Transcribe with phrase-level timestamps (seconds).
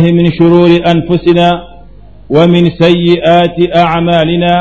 [0.00, 1.48] الله من شرور أنفسنا
[2.30, 4.54] ومن سيئات أعمالنا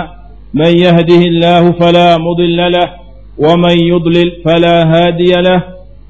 [0.54, 2.88] من يهده الله فلا مضل له
[3.38, 5.64] ومن يضلل فلا هادي له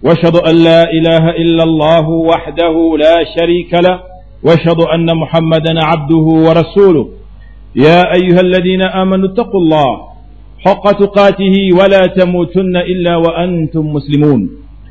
[0.03, 3.99] واشهد أن لا إله إلا الله وحده لا شريك له
[4.43, 7.09] واشهد أن محمدا عبده ورسوله.
[7.75, 9.89] يا أيها الذين آمنوا اتقوا الله
[10.65, 14.49] حق تقاته ولا تموتن إلا وأنتم مسلمون.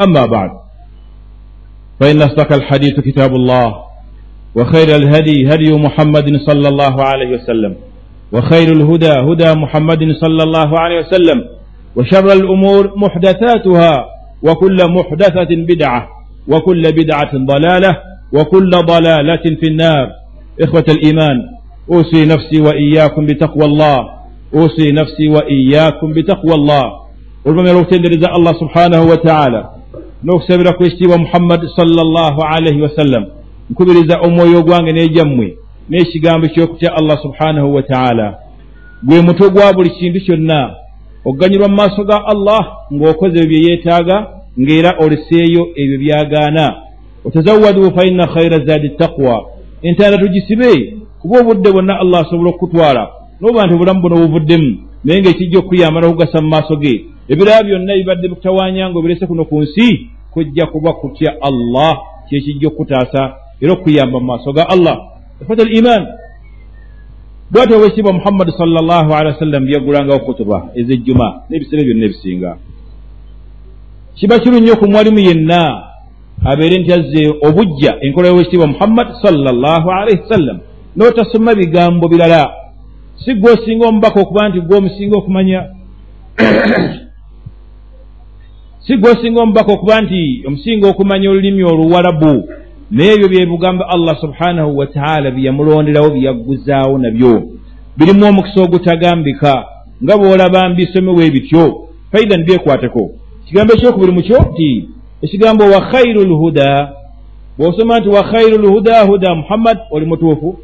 [0.00, 0.50] أما بعد
[2.00, 3.74] فإن أصدق الحديث كتاب الله
[4.54, 7.76] وخير الهدي هدي محمد صلى الله عليه وسلم
[8.32, 11.44] وخير الهدى هدى محمد صلى الله عليه وسلم
[11.96, 14.04] وشر الأمور محدثاتها
[14.42, 16.08] وكل محدثة بدعة
[16.48, 17.96] وكل بدعة ضلالة
[18.32, 20.06] وكل ضلالة في النار.
[20.60, 21.36] إخوة الإيمان
[21.90, 23.98] أوصي نفسي وإياكم بتقوى الله
[24.54, 26.84] أوصي نفسي وإياكم بتقوى الله.
[27.44, 29.70] ولما يروتين رضا الله سبحانه وتعالى.
[30.24, 33.24] N'okusabira ku ekitiibwa muhammadi sallallahu alaihi wasallam
[33.70, 35.46] nkubiriza omwoyo gwange n'ejammwe
[35.90, 38.38] n'ekigambo ky'okutya allah subhanahu wa taala.
[39.02, 40.74] Gwe mutwe gwa buli kintu kyonna
[41.24, 44.16] oganyirwa mu maaso ga allah ng'okoze ebyo bye yeetaaga
[44.60, 46.66] ng'era oleseeyo ebyo byagaana.
[47.24, 49.44] Otazawadu fa inna khaira zaadi taqwa.
[49.82, 53.02] Entaana tugisibe kuba obudde bwonna allah asobola okukutwala
[53.40, 54.70] n'oba nti obulamu buno buvuddemu
[55.04, 59.60] naye ng'ekijja okukuyamba n'okugasa mu maaso ge ebirala byonna bibadde bikutawanya nga obirese kuno ku
[59.62, 61.98] nsi kujja kuba kutya allah
[62.28, 63.22] kyekijja okutaasa
[63.60, 64.96] era okuyamba mu maaso ga allah.
[65.42, 66.02] Efata al iman
[67.50, 72.50] bwati obwekitiibwa muhammadi salllahu alehi wasallam byagulangawo kutuba ezejjuma n'ebiseera byonna ebisinga.
[74.14, 75.60] Kiba kiru nnyo ku mwalimu yenna
[76.44, 80.58] abeere nti azze obujja enkola y'owekitiibwa muhammadi salllahu alaihi wasallam
[80.96, 82.50] n'otasoma bigambo birala.
[83.24, 85.60] Si gwe osinga omubaka okuba nti gwe omusinga okumanya
[88.88, 92.48] si gwe osinga omubaka okuba nti omusinga okumanya olulimi oluwalabu
[92.90, 97.42] naye ebyo byebigambo allah subhanahu wataala byeyamulonderawo byeyagguzaawo nabyo.
[97.96, 99.64] Birimu omukisa ogutagambika
[100.02, 101.64] nga bw'olaba mbisomewo ebityo
[102.12, 103.02] faidan byekwateko
[103.44, 104.70] ekigambo ekyokubiri mukyo ti
[105.22, 106.68] ekigambo wa khairu lhuda
[107.58, 110.58] bw'osoma nti wa khairu lhuda huda muhammad oli mutuufu.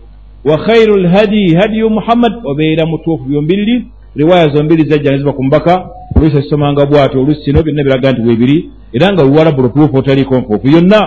[0.44, 3.24] Wa khairu lhadi hadiyu muhammad obeera mutuufu.
[3.24, 3.84] Byombiriri
[4.16, 5.86] riwaya zombiri zajja neziba ku mubaka
[6.16, 8.56] oluusi asomanga bwati oluusi kino byonna biraga nti weebiri
[8.92, 11.00] era nga luwalabu lutuufu otaliiko nfuufu yonna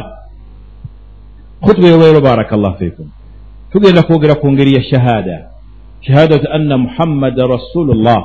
[1.63, 3.07] khutuba yolwero barakallah fikum
[3.72, 5.50] tugenda kwogera ku ngeri ya shahada.
[6.01, 8.23] Shahadatu anna muhammada rasulullah.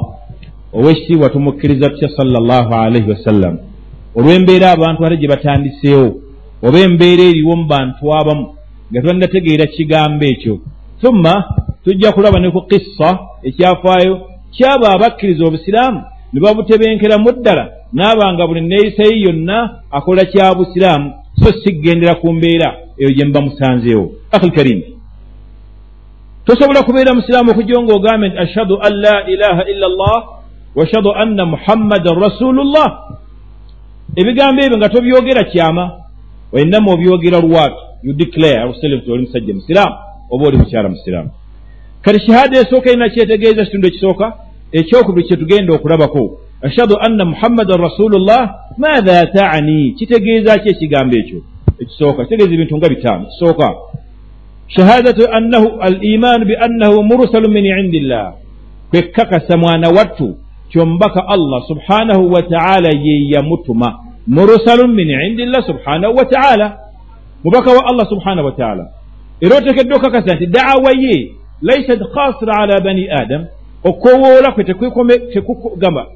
[0.73, 3.59] Owekitiibwa tumukkiriza tutya salllah alaihi wasallam
[4.17, 6.09] olw'embeera abantu ate gye batandiseewo
[6.63, 8.47] oba embeera eriwo mu bantu abamu
[8.91, 10.55] nga twandategeera kigambo ekyo.
[11.01, 11.45] Thumma
[11.85, 13.09] tujja kulaba ne ku kissa
[13.49, 14.15] ekyafaayo
[14.55, 16.01] kyabo abakkiriza obusiraamu
[16.33, 23.11] ne babutebenkeramu ddala naabanga buli neeyisayi yonna akola kya busiraamu so sigendera ku mbeera eyo
[23.11, 24.13] gye muba musanzeewo.
[24.33, 24.83] Akhi lkarimu
[26.45, 30.21] tosobola kubeera musiraamu okujjo ng'ogambe nti ashhadu an la ilaha illa llah
[30.77, 32.89] wa ashhadu anna muhammadan rasulullah.
[34.17, 35.85] Ebigambo ebyo nga tobyogera kyama
[36.53, 39.97] wainama obyogera lwatu you declare nti oli musajja musiraamu
[40.31, 41.31] oba oli mukyala musiraamu.
[42.03, 44.27] Kati shahada esooka erina kyetegeeza kitundu ekisooka
[44.73, 46.39] ekyokubiri kye tugenda okulabako.
[46.63, 49.93] Ashhadu anna muhammadan rasulullah maatha taani?
[49.99, 51.41] Kitegeeza ki ekigambo ekyo?
[51.81, 53.25] Ekisooka kitegeeza ebintu nga bitaano.
[53.27, 53.69] Ekisooka
[54.67, 58.33] shahadatu annahu al imaanu bi annahu mursalu min indi llah
[58.91, 60.37] kwekakasa mwana wattu
[60.71, 63.99] kyomubaka allah subhanahu wa taala ye yamutuma.
[64.27, 66.79] Mursalu min indi llah subhanahu wa taala.
[67.45, 68.85] Mubaka wa allah subhanahu wa taala.
[69.41, 71.33] Era otekeddwa okakasa nti daawa ye
[71.63, 73.47] laisat khasira ala bani adam
[73.85, 74.65] okowoola kwe
[75.33, 76.07] tekugamba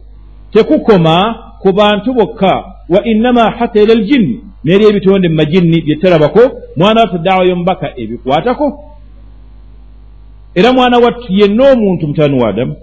[0.52, 2.64] tekukoma ku bantu bokka.
[2.88, 6.40] Wa innama hatta ila aljinni n'eri ebitonde mu majinni byetalabako
[6.76, 8.66] mwana wattu daawa y'omubaka ebikwatako.
[10.54, 12.76] Era mwana wattu yenna omuntu mutani wa adamu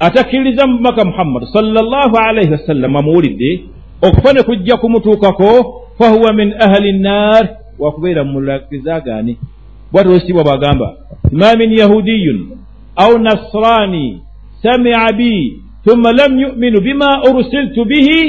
[0.00, 3.64] atakkiririza mubaka muhammadi sallallahu alaihi wasallam amuwulidde
[4.02, 7.48] okufa ne kujja kumutuukako fahuwa min ahali nnar
[7.78, 9.38] wakubeera mulakizaagaani
[9.92, 10.96] bwati olwekitiibwa bwagamba
[11.32, 12.48] ma min yahudiyun
[13.04, 14.06] au nasrani
[14.62, 15.32] samica bi
[15.84, 18.20] thumma lam yuminu bima ursiltu bihi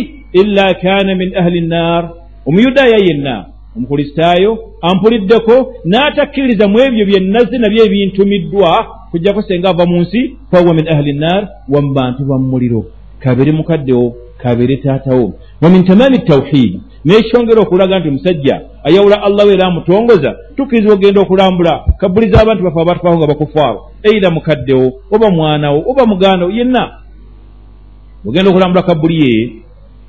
[0.41, 2.03] illa kana min ahli nnar
[2.47, 3.35] omuyudaaya yenna
[3.77, 4.51] omukristaayo
[4.89, 5.55] ampuliddeko
[5.91, 8.71] n'atakkiririza mu ebyo bye nazze nabyo ebintumiddwa
[9.11, 10.21] kujjako senga ava mu nsi
[10.51, 11.41] fahuwa min ahli nnar
[11.73, 12.81] wa mu bantu bamumuliro
[13.23, 14.07] kabere mukaddewo
[14.41, 20.35] kabere taatawo wa min tamaami tawhidi n'ekyongera okulaga nti omusajja ayawula allah we era amutongoza
[20.55, 26.51] tukkiriza ogenda okulambula kabuliza abantu bafe abatwaho nga bakufaawo eira mukaddewo oba mwanawo oba mugaanawo
[26.51, 26.83] yenna.
[28.25, 29.51] Ogenda okulambula kabuli ye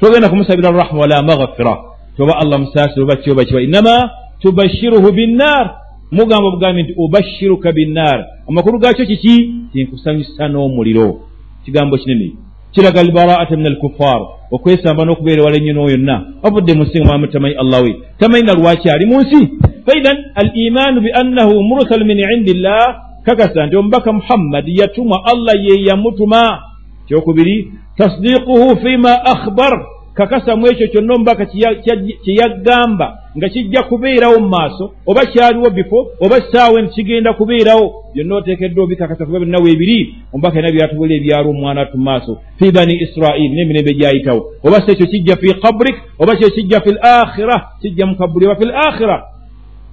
[0.00, 1.78] togenda kumusabira rahma wala maghfira.
[2.16, 4.10] Toba allah musaasira oba kyoba kiba innama
[4.40, 5.76] tubashiruhu binnar
[6.10, 9.54] mugamba obugambi nti ubashiruka binnar amakulu gaakyo kiki?
[9.72, 11.20] Tinkusanyusa n'omuliro.
[11.64, 12.32] Kigambo kinene.
[12.72, 17.80] Kiraga albaraata min alkuffar okwesamba n'okubeera wala ennyo n'oyonna avudde mu nsinga muhammad tamanyi allah
[17.84, 19.40] we tamanyi na lwaki ali mu nsi?
[19.86, 22.86] Faidan al imaanu bi annahu mursal min indi llah
[23.24, 26.62] kakasa nti omubaka muhammad yatumwa allah ye yamutuma.
[27.08, 27.68] Kyokubiri
[27.98, 29.74] tasdiquhu fima akhbar
[30.20, 33.06] kakasa mu ekyo kyonna omubaka kye yaggamba
[33.36, 39.26] nga kijja kubeerawo mu maaso oba kyaliwo bifo oba saawe kigenda kubeerawo byonna oteekeddwa obikakasa
[39.26, 42.38] kuba byonna weebiri omubaka yina byatubula ebyalo omwana tu maaso.
[42.58, 44.40] Fi bani israili n'emirembe gyayitawo.
[44.64, 48.46] Oba si ekyo kijja fi kabrik oba kyo kijja fi l akhira kijja mu kabuli
[48.46, 49.24] oba fi l akhira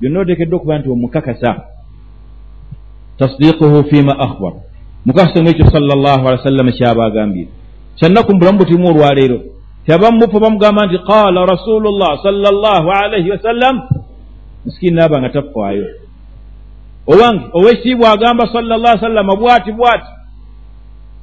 [0.02, 1.52] byonna oteekeddwa okuba nti omukakasa
[3.18, 4.54] tasdiquhu fima akhbar.
[5.06, 7.48] Mukakasa mu ekyo sala llahu alihi wa sallama kyaba agambye
[7.96, 9.57] kyannaku mu bulamu butimu olwaleero
[9.88, 13.82] teabamufu bamugamba nti qaala rasulullah sala llahu alaihi wasallam
[14.66, 15.86] misikini naaba nga tafaayo
[17.08, 20.12] owange owekitiibwa agamba sala llah sallama bwati bwati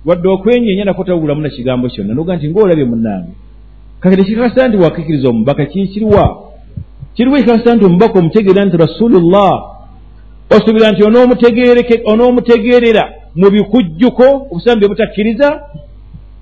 [0.05, 3.32] wadde okwenyenya nako tabulamu na kigambo kyonna noga nti ngaolabye munange
[4.00, 6.44] kake tekikakasa nti wakikiriza omubaka kinkiriwa
[7.14, 9.75] kiriwo ekikakasa nti omubaka omutegeera nti rasulullah.
[10.50, 11.02] Osuubira nti
[12.05, 15.49] onoomutegeerera mu bikujjuko obusambi bye butakkiriza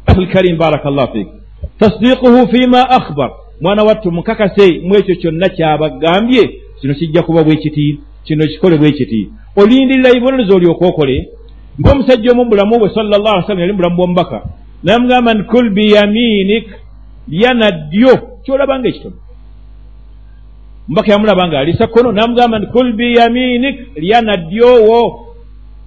[0.06, 1.28] ahulkarim barakallah fik
[1.78, 3.30] tasdiquhu fima akhbar.
[3.60, 6.42] Mwana wattu mukakase mu ekyo kyonna kyabagambye
[6.80, 9.30] kino kijja kuba bwe kiti kino kikole bwe kiti.
[9.56, 11.28] Olindirira ibonerezo olyoka okole.
[11.80, 14.42] Ng'omusajja omu bulamu bwe sala llah ali sallam yali mubulamu bwomubaka
[14.82, 16.66] namugamba nti kul biyaminik
[17.28, 18.14] lyana ddyo.
[18.44, 19.16] Kyolaba nga ekitono.
[20.88, 25.00] Mubaka yamulaba nga alisa kkono namugamba nti kul biyaminik lyana ddyowo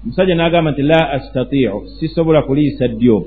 [0.06, 3.26] omusajja n'agamba nti la astatiu sisobola kuliisa ddyo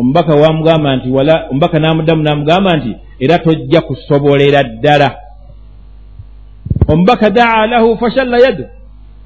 [0.00, 5.16] omubaka wamugamba nti wala omubaka namuddamu namugamba nti era tojja kusobolera ddala.
[6.88, 8.64] Omubaka daa lahu fashalla yadu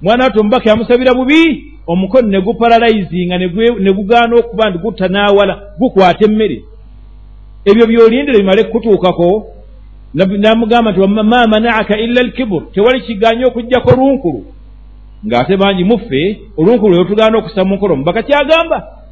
[0.03, 6.63] mwana wati omubaka yamusabira bubi omukono ne gupalalayizinga ne gugaana okuba nti gutanaawala gukwata emmere.
[7.65, 9.47] Ebyo byolindire bimale kutuukako
[10.15, 14.45] namugamba nti ma manaaka illa alkibur tewali kiganye okugjako lunkulu.
[15.27, 19.04] Ng'ate bangi muffe olunkulu lwe tugaana okusa mu nkola omubaka kyagamba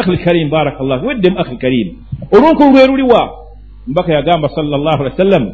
[0.00, 1.88] akhi lkarim barakallah weddemu akhi lkarim
[2.32, 3.22] olunkulu lwe luliwa
[3.86, 5.44] mbaka yagamba sala llahu alihi wa sallam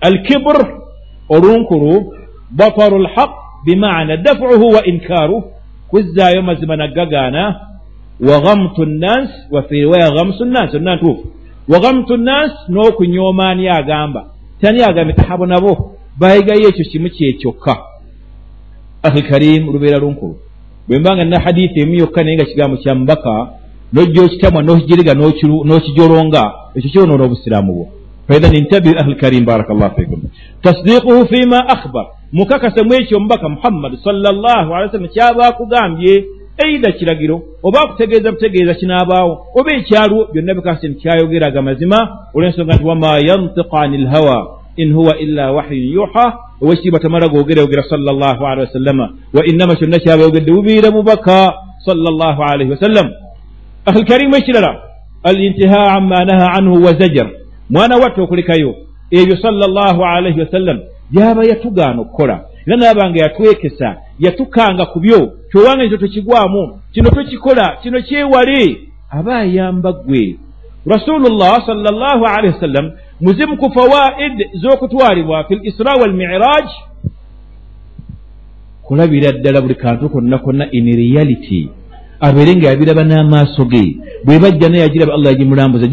[0.00, 0.58] alkibur
[1.28, 2.12] olunkulu
[2.50, 3.30] bataru lhaq
[3.64, 5.44] bimaana dafuhu wa inkaaru
[5.90, 7.60] kuzzaayo mazima naggagaana
[8.20, 11.26] wa ghamtu nnans wa fi riwaya ghamsu nnans onna ntuufu
[11.68, 14.26] wa ghamtu nnans n'okunyooma ani agamba
[14.60, 15.72] tani agambye tahabo nabo
[16.18, 17.76] bayigayo ekyo kimu kyekyokka
[19.02, 20.36] akhi lkarim lubeera lunkulu
[20.88, 23.48] bwe mbanga nina hadithi emu yokka naye nga kigambo kya mubaka
[23.92, 26.42] nojja okitamwa n'okijiriga n'okijolonga
[26.76, 27.86] ekyo kyonoona obusiraamu bwo.
[28.28, 30.20] Faidhan intabiru ahli lkarim barakallahu fikum
[30.62, 32.06] tasdiquhu fima akhbar.
[32.32, 36.24] Mukakase mu ekyo omubaka muhammadi sala llahu alehi wasallam kyaba akugambye
[36.64, 41.98] eida kiragiro oba akutegeeza butegeeza kinaabaawo oba ekyaliwo byonna bikakase nti kyayogeraga mazima.
[42.34, 44.36] Olw'ensonga nti wama yantiqu ani lhawa
[44.76, 49.76] in huwa illa wahyun yuha owekitiibwa tamala googera yogera sala llahu alehi wasallama wa innama
[49.76, 53.10] kyonna kyaba yogedde bubiira mubaka sala llahu alaihi wasallam
[53.86, 54.82] akhi lkarimu ekirala
[55.22, 57.30] alintihaa amma naha anhu wa zajar
[57.70, 58.74] mwana watte okulekayo
[59.10, 60.78] ebyo sala llahu alaihi wasallam
[61.10, 68.00] byaba yatugaana okukola era naabanga yatwekesa yatukanga ku byo kyowange ekyo tokigwamu kino tokikola kino
[68.02, 68.78] kyewale
[69.10, 70.36] aba ayamba ggwe
[70.86, 76.66] rasulullah sala llahu alaihi wasallam muzimu ku fawaid z'okutwalibwa fi lisra walmiraj
[78.82, 81.68] kulabira ddala buli kantu konna konna in reality.
[82.20, 83.96] Abeere nga yabiraba n'amaaso ge.
[84.24, 85.86] Bwe bajja naye yagiraba allah yagimulambuza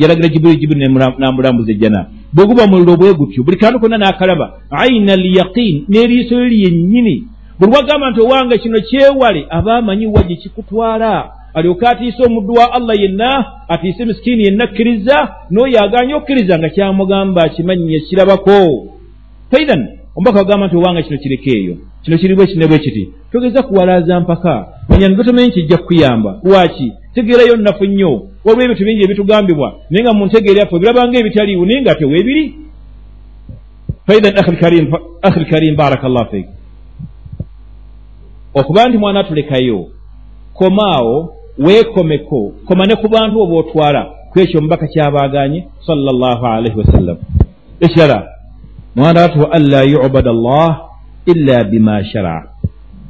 [0.00, 0.80] yalagira jibiri jibiri
[1.18, 4.52] namulambuza ejjana bwe guba muliro bwe gutyo buli kantu konna n'akalaba.
[4.70, 7.24] Aina alyaqin n'eriiso lyo lyennyini.
[7.58, 12.72] Buli wagamba nti owange kino kyewale aba amanyi wa gye kikutwala alyoke atiise omuddu wa
[12.72, 13.30] allah yenna
[13.68, 15.16] atiise misikini yenna akkiriza
[15.50, 18.58] n'oyo aganye okkiriza nga kyamugamba akimanyi yakirabako
[19.50, 19.82] faidan
[20.16, 21.76] omubaka wagamba nti owange kino kireke eyo.
[22.02, 23.08] Kino kiri bwe kine bwe kiti.
[23.32, 24.66] Togeza kuwalaaza mpaka.
[24.88, 26.40] Manya nigatomanyi kijja kukuyamba.
[26.44, 26.92] Lwaki?
[27.14, 28.22] Tegeerayo nnafu nnyo.
[28.44, 29.74] Waliwo ebintu bingi ebitugambibwa.
[29.90, 32.54] Naye nga mu ntegeera yaffe birabanga ebitaliiwo naye nga teweebiri
[34.06, 34.38] faidhan
[35.22, 36.46] akhi lkarim baraka llah fik.
[38.54, 39.86] Okuba nti mwana tulekayo
[40.54, 47.16] komaawo weekomeko koma ne ku bantu oba otwala kwekyo omubaka kyabaaganye salllah alaihi wasallam.
[47.80, 48.28] Ekirala
[48.96, 50.80] mwana watu wa an la yubada llah
[51.26, 52.42] illa bima sharaa.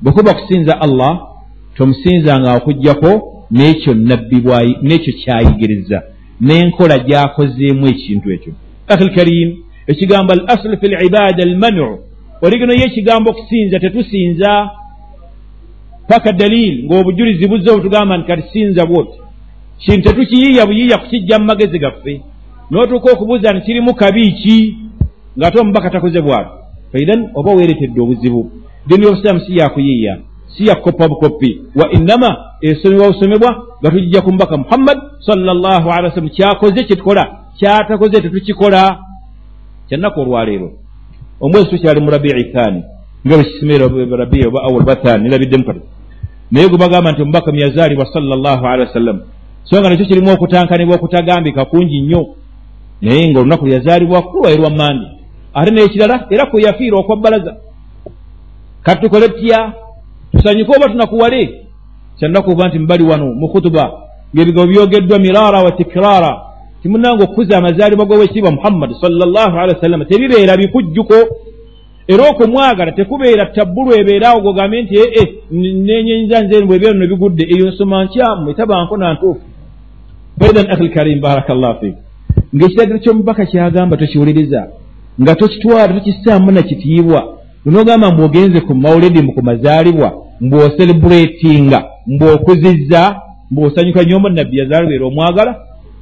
[0.03, 1.29] Bwekuba kusinza allah
[1.77, 3.11] tomusinzanga okugjako
[3.51, 4.37] n'ekyo nabbi
[4.83, 6.03] n'ekyo kyayigiriza
[6.41, 8.53] n'enkola gyakozeemu ekintu ekyo.
[8.89, 11.99] Akhi lkarim ekigambo al aslu fi libada almanu
[12.43, 14.71] oligino yo ekigambo okusinza tetusinza
[16.09, 19.27] paka dalili ng'obujulizi buzze obutugamba nti kati sinza bwoti
[19.79, 22.23] kintu tetukiyiiya buyiiya kukijja mu magezi gaffe.
[22.71, 24.77] N'otuuka okubuuza nti kirimu kabi ki
[25.39, 26.51] ng'ate omubaka takoze bwatu.
[26.93, 28.51] Faidan oba weeretedde obuzibu.
[28.87, 30.19] Dini y'obusiraamu si yakuyiiya
[30.57, 36.31] si yakukoppa bukoppi wa innama esomebwa busomebwa nga tugijja ku mubaka muhammad sallallahu alihi wasallam.
[36.31, 37.25] Kyakoze kyetukola
[37.59, 38.99] kyatakoze tetukikola.
[39.89, 40.73] Kyannaku olwaleero.
[41.41, 42.83] Omwezi tukyali mu rabii thani.
[43.27, 43.87] Nga bwekisemera
[44.17, 45.81] rabii oba awal bathani nerabiddemu kati
[46.51, 49.21] naye gwe bagamba nti omubaka myazaalibwa sallallahu alihi wasallam
[49.65, 52.27] so nga nakyo kirimu okutankanibwa okutagambika kungi nnyo.
[53.01, 55.07] Naye nga olunaku lyazaalibwa kulwaye lwa mandi
[55.55, 57.57] ate n'ekirala era kwe yafiira okwa bbalaza.
[58.83, 59.73] Kati tukole tutya?
[60.33, 61.61] Tusanyuke oba tunakuwale?
[62.19, 63.93] Kyannaku oba nti mbali wano mu khutuba
[64.35, 66.33] ng'ebigambo byogeddwa miraara wa tikiraara
[66.83, 71.15] timunanga okukuza amazaalibwa g'owekitiibwa muhammadi salllahu alehi wasallama tebibeera bikujjuko
[72.09, 75.27] era okumwagala tekubeera tabbulu ebeeraawo gogambe nti ee
[75.87, 79.45] nenyenyiza nze bwebeera no bigudde eyo nsoma nkyamu etabanko nantuufu
[80.39, 81.97] faidan akhi lkarim baraka llah fik
[82.55, 84.61] ng'ekiragiro ky'omubaka kyagamba tokiwuliriza
[85.23, 87.21] nga tokitwala tokissaamu nakitiibwa
[87.67, 90.09] onogamba mbwogenze ku maulidi ku mazaalibwa
[90.41, 93.03] mbwoselebuletinga mbwokuzizza
[93.51, 95.53] mbwosanyuka nnyo omu nabbi yazaalibwa era omwagala.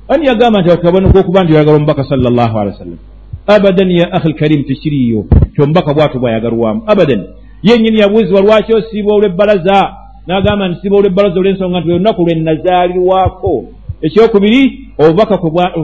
[0.08, 2.98] Ani yagamba nti akabona gwokuba nti oyagala omubaka salllahu alehi wa sallam
[3.46, 5.24] abadan ya akhi lkarim tekiriyo
[5.54, 7.24] kyomubaka bwatu bwayagalwamu abadan.
[7.62, 9.94] Yenyini yabuuzibwa lwaki osiiba olwebbalaza
[10.26, 13.64] n'agamba nti siba olwebbalaza olw'ensonga nti olunaku lwe nazaalirwako.
[14.02, 14.62] Ekyokubiri
[14.98, 15.38] obubaka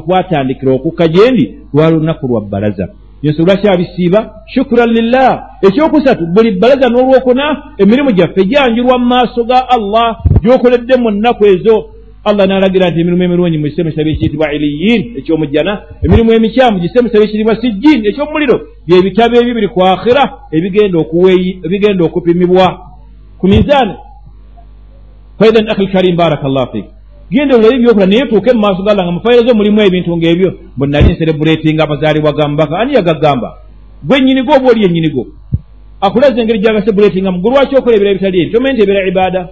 [0.07, 2.89] kwatandikira okukka gye ndi lwali olunaku lwa bbalaza.
[3.23, 5.43] Yenso lwakyabisiiba shukuran lillah.
[5.63, 11.90] Ekyokusatu buli bbalaza n'olwokuna emirimu gyaffe gyanjulwa mu maaso ga allah gyokoledde mu nnaku ezo
[12.25, 15.73] allah n'alagira nti emirimu emirungi mugise mukisabe ekiyitibwa iliyin ekyomujjana
[16.05, 22.67] emirimu emikyamu gise mukisabe ekiyitibwa sijjin ekyomuliro byebitabo ebyo biri ku akhira ebigenda okupimibwa.
[23.39, 23.95] Ku mizaani
[25.39, 26.85] faidan akhi lkarim baraka llah fik.
[27.31, 30.51] Genda olulabi byokola naye tuuke mu maaso galla nga mufayiro zo mulimu ebintu ng'ebyo.
[30.77, 33.49] Bwe nali nserebuletinga amazaalibwa ga mubaka ani yagagamba
[34.03, 35.27] gwe nnyinigo oba oli yennyinigo
[36.01, 38.53] akulaza engeri gyagasebuletinga mugwe lwaki okola ebira ebitali ebyo.
[38.53, 39.49] Tomanyi nti ebeera ibaada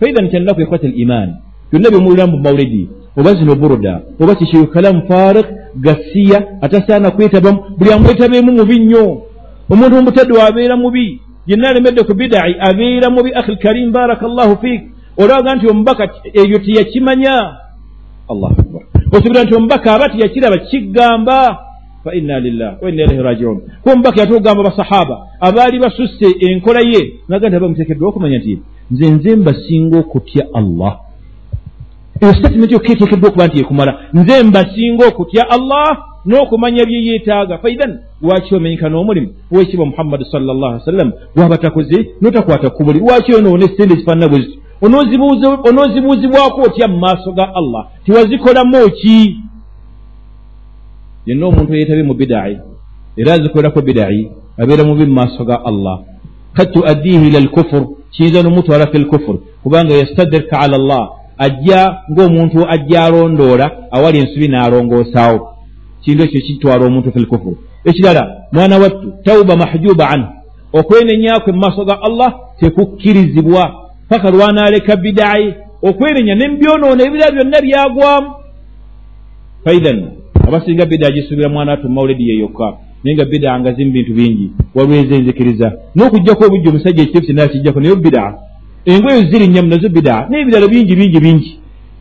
[0.00, 1.34] faidan kyannaku ekwata l imaani
[1.72, 8.52] byonna byomuwuliramu maulidi oba zino buruda oba kikiyo kalamu farik gasiya atasaana kwetabamu buli amwetabeemu
[8.52, 9.22] mubi nnyo.
[9.70, 13.30] Omuntu omutadde wabeera mubi yenna alemedde ku bidai abeera mubi.
[13.34, 14.82] Akhi lkarim baraka llahu fiik.
[15.16, 17.36] Olaga nti omubaka ebyo teyakimanya.
[18.28, 18.82] Allahu akbar.
[19.12, 21.58] Osubira nti omubaka aba teyakiraba kigamba
[22.04, 27.12] fa inna lillah wa inna ilaihi rajiun kuba omubaka yatugamba basahaba abaali basusse enkola ye
[27.28, 28.58] naga nti aba muteekeddwa okumanya nti
[28.90, 30.92] nze nze mbasinga okutya allah
[32.22, 37.58] eyo statement yokka eteekeddwa okuba nti yekumala nze mbasinga okutya allah n'okumanya bye yeetaaga.
[37.58, 39.28] Faidan lwaki omenyeka n'omulimu?
[39.52, 42.98] Owekitiibwa muhammadi salllah ali sallam gwaba takoze n'otakwata ku buli?
[43.00, 44.58] Lwaki onoona esente ezifaanana bwe ziti
[45.68, 47.88] onoozibuuzibwako otya mu maaso ga allah?
[48.04, 49.36] Tiwazikolamu ki?
[51.26, 52.58] Yenna omuntu eyeetabe mu bidai
[53.16, 55.98] era azikolako bidai abeera mubi mu maaso ga allah.
[56.54, 63.04] Kad tuaddihi ila lkufur kiyinza nomutwala fi lkufur kubanga yastadirka ala llah ajja ng'omuntu ajja
[63.04, 65.38] alondoola awali ensubi n'alongoosaawo
[66.04, 70.28] kintu ekyo kitwala omuntu fi lkufur ekirala mwana wattu tauba mahjuba anhu.
[70.72, 73.74] Okwenenyakwe mu maaso ga allah tekukkirizibwa
[74.08, 78.30] paka lwanaaleka bidai okwenenya nembyonoona ebira byonna byagwamu.
[79.64, 79.98] Faidan
[80.48, 82.72] abasinga bida gisuubira mwana wattu mumawuledi yeyokka
[83.04, 87.80] naye nga bida nga zimu bintu bingi waliwo ezenzikiriza n'okugjaku obujja omusajja ekiteefu kyenna kijjako
[87.80, 88.34] naye bida
[88.84, 91.58] engoye ziri nyamu nazo bida n'ebirala bingi bingi bingi.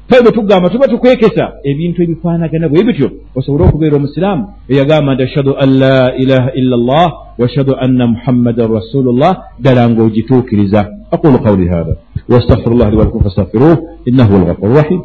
[0.10, 1.46] Kale bwe tugamba tuba tukwekesa.
[1.64, 7.08] Ebintu ebifaanagana bwe bityo osobole okubeera omusiraamu eyagamba nti ashhadu an la ilaha illa allah
[7.42, 10.84] واشهد ان محمدا رسول الله دلانغو جيتوك لزا
[11.14, 11.96] اقول قولي هذا
[12.30, 15.02] واستغفر الله لي ولكم فاستغفروه انه هو الغفور الرحيم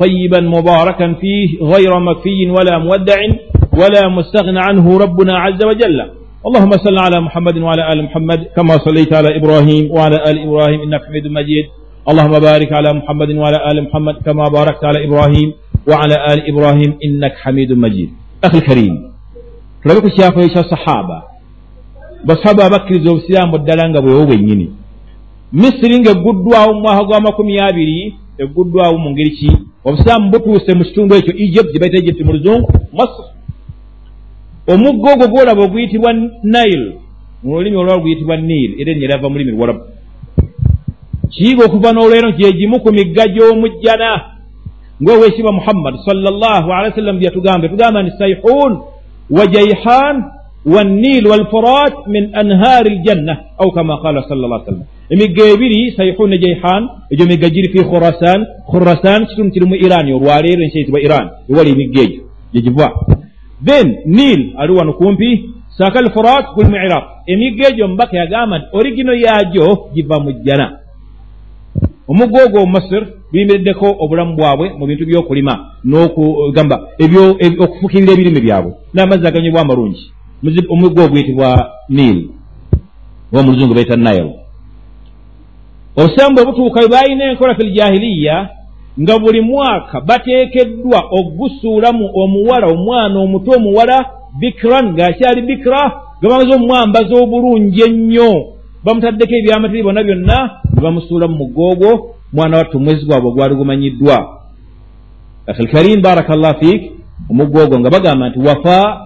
[0.00, 3.18] طيبا مباركا فيه غير مكفي ولا مودع
[3.80, 5.98] ولا مستغنى عنه ربنا عز وجل
[6.48, 11.02] اللهم صل على محمد وعلى آل محمد كما صليت على إبراهيم وعلى آل إبراهيم إنك
[11.08, 11.64] حميد مجيد
[12.10, 15.48] اللهم بارك على محمد وعلى آل محمد كما باركت على إبراهيم
[15.90, 18.10] وعلى آل إبراهيم إنك حميد مجيد
[18.44, 18.94] أخي الكريم
[19.82, 21.18] tulabe ku kyafo ekyasahaaba
[22.24, 24.66] basahaaba abakkiriza obusiraamu ddala nga bwewo bwennyini
[25.52, 29.50] misiri ng'egguddwawo mu mwaka gw'amakumi abiri egguddwawo mu ngeri ki?
[29.86, 32.66] Obusiraamu butuuse mu kitundu ekyo egypt gye bayita egypt mu luzungu
[32.98, 33.24] masr
[34.72, 36.12] omugga ogwo gwolaba oguyitibwa
[36.54, 36.92] nile.
[37.42, 39.80] Mu lulimi olwala guyitibwa nile era ennya erava mu limi luwalabu
[41.30, 44.10] kiyiga okuva n'olwero nti egimu ku migga gy'omujjana
[45.02, 48.72] ngaoweekibwa muhammad salllah alehi wa sallam byatugambe tugamba nti saihun
[49.36, 50.16] wa jaihan
[50.74, 54.86] wannil walfurat min anhaari ljanna au kama qala sal llah sallam.
[55.10, 56.82] Emigga ebiri saihun ne jaihan
[57.12, 58.40] egyo migga giri fi khurasan.
[58.70, 61.26] Khurasan kitundu kiri mu iran olwaleero enkyayitibwa iran.
[61.50, 62.88] Ewali emigga egyo gyegiva
[63.64, 68.66] then nil ali wano kumpi saaka alfurat guli mu iraq emigga egyo mubaka yagamba nti
[68.72, 70.86] origino yaagyo giva mu jjana
[72.08, 76.76] omugga ogwo omumasir guyimiriddeko obulamu bwabwe mu bintu byokulima nokugamba
[77.64, 78.72] okufukirira ebirime byabwe.
[78.94, 80.02] N'amazzi aganyibwa amalungi
[80.68, 81.48] omugga oguyitibwa
[81.88, 82.18] nil
[83.32, 84.34] oba mu luzungu baita nile.
[85.96, 88.55] Obusamu bwe butuuka bwe balina enkola fi ljahiliya
[89.00, 94.04] nga buli mwaka bateekeddwa ogusuulamu omuwala omwana omuto omuwala
[94.40, 95.82] bikiran ng'akyali bikira
[96.18, 98.30] nga bamaze omumwambaza obulungi ennyo.
[98.84, 100.38] Bamutaddeko ebyamatiri byonna byonna
[100.74, 104.16] ne bamusuula mu mugoogwo mwana wattu omwezi gwabwe gwali gumanyiddwa.
[105.46, 106.82] Akhilkarim baraka llah fiik
[107.30, 109.00] omugoogwo nga bagamba nti wafa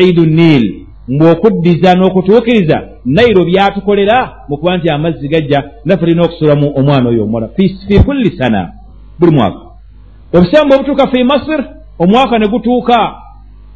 [0.00, 0.64] iidu nil
[1.08, 4.18] mbw'okuddiza n'okutuukiriza nairo byatukolera
[4.48, 7.48] mu kuba nti amazzi gajja naffe tulina okusuulamu omwana oyo omuwala.
[7.56, 8.77] Fi kulli sana
[9.18, 9.60] buli mwaka.
[10.32, 11.64] Obusambu obutuuka fi masir
[11.98, 13.14] omwaka ne gutuuka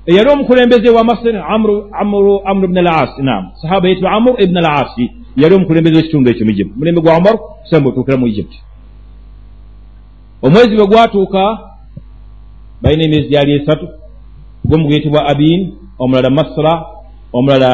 [0.06, 1.36] eyali omukulembeze wa masir
[1.98, 6.44] amru bn al asi nam sahaba yitibwa amur ibn al asi yali omukulembeze w'ekitundu ekyo
[6.46, 6.76] mu egypt.
[6.76, 8.54] Mulembe gwa omar obusambu obutuukira mu egypt.
[10.42, 11.58] Omwezi bwe gwatuuka
[12.82, 13.88] balina emyezi gyali esatu.
[14.64, 16.84] Gomu guyitibwa abin omulala masra
[17.32, 17.70] omulala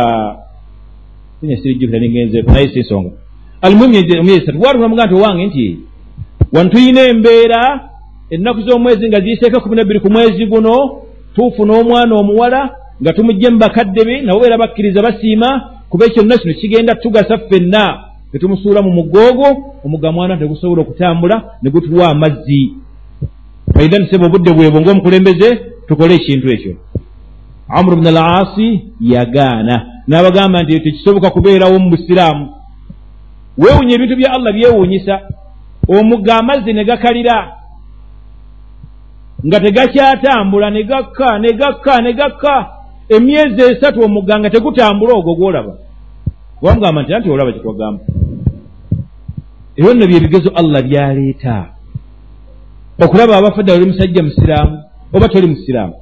[1.41, 3.11] sirijjukira nigenzeeko naye si nsonga
[3.63, 5.79] alimu emyezi esatu gwatuulamuga nti owange nti
[6.53, 7.91] wano tuyina embeera
[8.31, 11.03] ennaku z'omwezi nga ziyiseeko kumi nabbiri ku mwezi guno
[11.35, 12.71] tuufuna omwana omuwala
[13.03, 18.05] nga tumugje mu bakadde be nabo beera bakkiriza basiima kuba ekyonna kino kigenda tugasa ffenna.
[18.33, 19.47] Netumusuula mu mugoogo
[19.85, 22.73] omugga mwana tegusobola okutambula ne gutuwa amazzi.
[23.75, 25.49] Faida niseba obudde bwebwo ngaomukulembeze
[25.89, 26.77] tukole ekintu ekyo.
[27.69, 32.49] Amuru bn al asi yagaana n'abagamba nti tekisoboka kubeerawo mu busiraamu.
[33.59, 35.21] Weewunya ebintu bya allah byewuunyisa
[35.89, 37.53] omugga amazzi ne gakalira.
[39.47, 42.67] Nga tegakyatambula ne gakka ne gakka ne gakka.
[43.09, 45.75] Emyezi esatu omugga nga tegutambula ogwo gwolaba.
[46.63, 48.05] Wamugamba nti anti olaba kyetwagamba
[49.79, 51.67] ebyo nno byebigezo allah byaleeta.
[53.05, 54.79] Okulaba abafadde oli musajja musiraamu
[55.15, 55.95] oba toli musiraamu.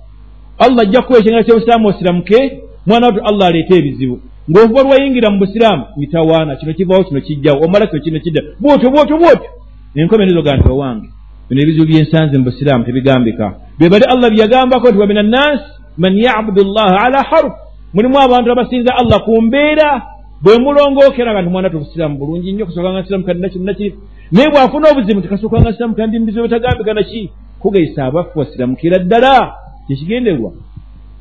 [0.59, 4.21] Allah ajja kukuwa ekyengera kyobusiraamu osiramuke mwana wattu allah aleeta ebizibu.
[4.51, 9.17] Ng'ovuba lwayingira mu busiraamu mitawaana kino kivaawo kino kijjawo omala kino kino kidda bwotyo bwotyo
[9.19, 9.51] bwotyo
[9.95, 11.09] enkomerezo ga nti owange
[11.49, 13.47] bino ebizibu byensanze mu busiraamu tebigambika.
[13.79, 15.65] Bye bali allah byeyagambako nti wamina nnansi
[15.99, 17.53] man yabudu llaha ala harf
[17.95, 20.03] mulimu abantu abasinza allah ku mbeera
[20.43, 23.95] bwe mulongookera nga ntimwana tobusiraamu bulungi nnyo kasookanga nsiraamu kandi nakino nakiri
[24.33, 29.55] naye bw'afuna obuzibu tikasookanga nsiraamu kandi mubizibu bitagambika naki kugayisa abaffe wasiramukira ddala.
[29.87, 30.53] Kyekigenderwa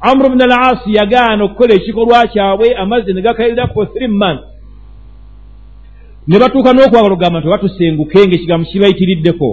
[0.01, 4.54] amuru bn al asi yagaana okukola ekikolwa kyabwe amazzi ne gakalira for three months
[6.27, 9.49] ne batuuka n'okwagala okugamba nti batusenguke ngaekigambo kibayitiriddeko.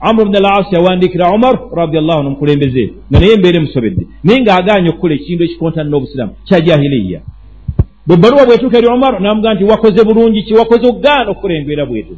[0.00, 2.84] Amuru bn al asi yawandiikira omar radiallahu anu omukulembeze.
[3.10, 4.06] Nga naye embeera emusobedde.
[4.24, 7.20] Naye ng'agaanye okukola ekintu ekikontana n'obusiraamu kya jahiliya.
[8.06, 10.54] Bwe baluwa bwetuuka eri omar namugamba nti wakoze bulungi ki?
[10.54, 12.16] Wakoze okugaana okukola embeera bwetu?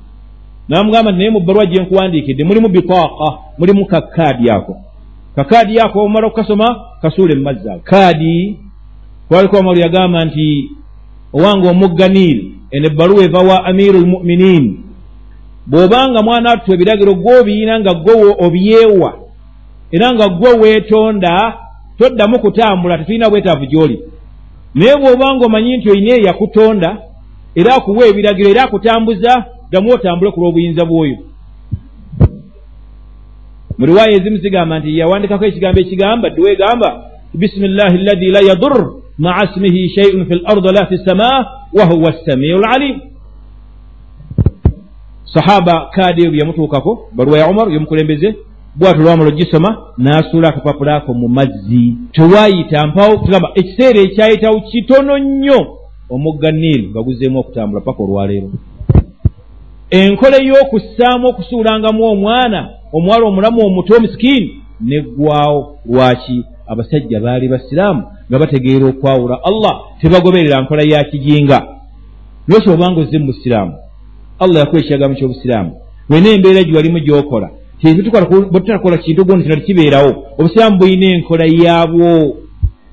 [0.68, 4.76] Namugamba nti naye mu bbaluwa gye nkuwandiikidde mulimu bitaaka mulimu kakaadi ako.
[5.37, 6.66] Kakaadi ako omala okukasoma
[7.02, 8.58] kasuule mu mazzi ago kaadi
[9.28, 10.70] kwaliko omalu yagamba nti
[11.32, 14.64] owange omugga niiri eno ebbaluwa eva wa amiru lmuminin
[15.66, 18.14] bw'obanga mwana wattu ebiragiro gw'obiina nga gwe
[18.46, 19.10] obyewa
[19.94, 21.32] era nga gwe weetonda
[21.98, 23.98] toddamu kutambula tetulina bwetaavu gy'oli.
[24.74, 26.90] Naye bw'obanga omanyi nti oyina eyakutonda
[27.54, 29.32] era akuwa ebiragiro era akutambuza
[29.68, 31.16] ddamu otambule ku lw'obuyinza bw'oyo.
[33.78, 36.88] Mu riwaaya ezimu zigamba nti yawandikako ekigambo ekigamba ddiwe egamba
[37.34, 43.00] bisimillahi alladhi la yadur maa smihi shaiun fi lardi la fi sama wahuwa samiu lalim
[45.24, 48.35] sahaba kaadi eyo byeyamutuukako baluwa ya umar yomukulembeze
[48.74, 55.79] bwatu lwamala ogisoma n'asuula akapapula ako mu mazzi tewayita mpawo tugamba ekiseera ekyayitawo kitono nnyo
[56.11, 58.50] omugga niiru nga guzeemu okutambula paka olwaleero
[59.90, 62.61] enkola ey'okussaamu okusuulangamu omwana
[62.92, 70.82] omuwala omulamu omuto omusikiini neggwawo lwaki abasajja baali basiraamu nga bategeera okwawula allah tebagoberera nkola
[70.82, 71.58] ya kijinga.
[72.48, 73.74] Nolwekyo obanga ozze mu busiraamu
[74.38, 75.72] allah yakuwa ekigambo ky'obusiraamu.
[76.10, 77.50] Wena embeera giwalimu gyokola
[78.50, 82.37] bwetutakola kintu gundi kino tikibeerawo obusiraamu bulina enkola yaabwo.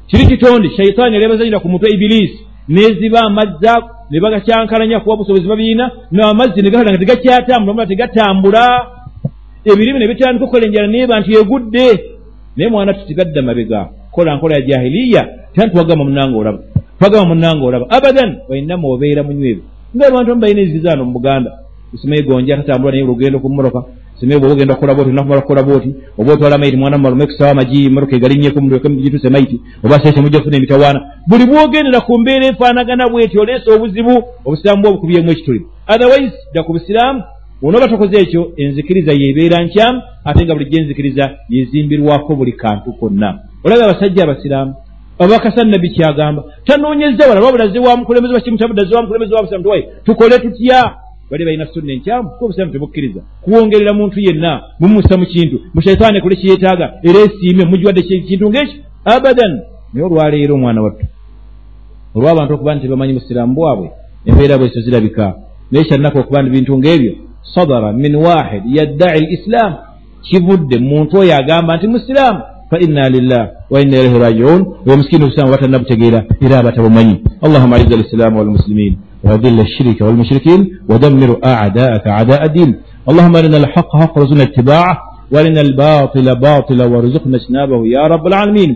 [0.08, 5.92] Kiri kitonde shaitaani yalebazanyira ku mutwe ibiriisi neziba amazzi ako ne bagakyankalanya kuba busobozi babiina
[6.12, 8.66] namazzi negakala nga tegakyatambula tegatambula.
[9.66, 11.88] Ebirimu ne bitandika okukola enjala naye bantu yegudde.
[12.56, 16.60] Naye mwana tutigadda mabega kola nkola ya jahiliya tanti twagamba munanga olaba.
[17.00, 17.86] Twagamba munanga olaba.
[17.90, 19.62] Abadan wainamu obeera munywevu
[19.96, 21.52] nga abantu amu balina ezizaano mu buganda.
[21.94, 23.84] Usimaye gonja tatambula naye olugendo ku mmoroka
[24.20, 27.90] simaye bwoba ogenda kukola booti onakumala kukola booti oba otwala maiti mwana mumalume kusawa amagi
[27.90, 31.02] mmoroka egalinyeko mugituse maiti oba sese mujja kufuna emitawaana.
[31.28, 35.62] Buli bwogendera ku mbeera efaanagana bweti oleesa obuzibu obusiraamu bwe obukubyemu ekituli.
[35.88, 37.24] Otherwise dda ku busiraamu
[37.64, 43.84] onooba tokoze ekyo enzikiriza yeebeera nkyamu ate nga bulijjo enzikiriza yezimbirwako buli kantu konna olaba
[43.86, 44.74] abasajja abasiraamu.
[45.20, 50.96] Abakasa nabbi kyagamba tanoonyeza wala wabulaze wa mukulembeze wakimutabuddaze wa busiraamu tuwaye tukole tutya?
[51.32, 53.22] Bali balina sunna enkyamu kuba obusiraamu tebukkiriza.
[53.42, 55.60] Kuwongerera muntu yenna mumusa mu kintu.
[55.74, 59.62] Mushaitaani ekole kyeyeetaaga era esiime mugiwadde kintu ngaekyo abadan.
[59.94, 61.06] Naye olwaleero omwana wattu
[62.16, 63.92] olw'abantu okuba nti tebamanyi busiraamu bwabwe
[64.26, 65.36] embeera bweso zirabika.
[65.72, 67.14] Naye kyannaku okuba nti bintu ng'ebyo
[67.54, 69.74] sadara min wahid yaddai lislam
[70.22, 72.42] kivudde muntu oyo agamba nti musiraamu
[72.72, 74.60] fa inna lillah wa inna ilaihi rajiun.
[74.92, 82.42] Omusikini obusiraamu batannabutegeera era abatabumanyi allahuma aiza alisilaamu walmuslimin وأذل الشرك والمشركين ودمر أعداءك أعداء
[82.46, 82.70] الدين
[83.10, 84.94] اللهم أرنا الحق حق وارزقنا اتباعه
[85.34, 88.72] وأرنا الباطل باطلا وارزقنا اجتنابه يا رب العالمين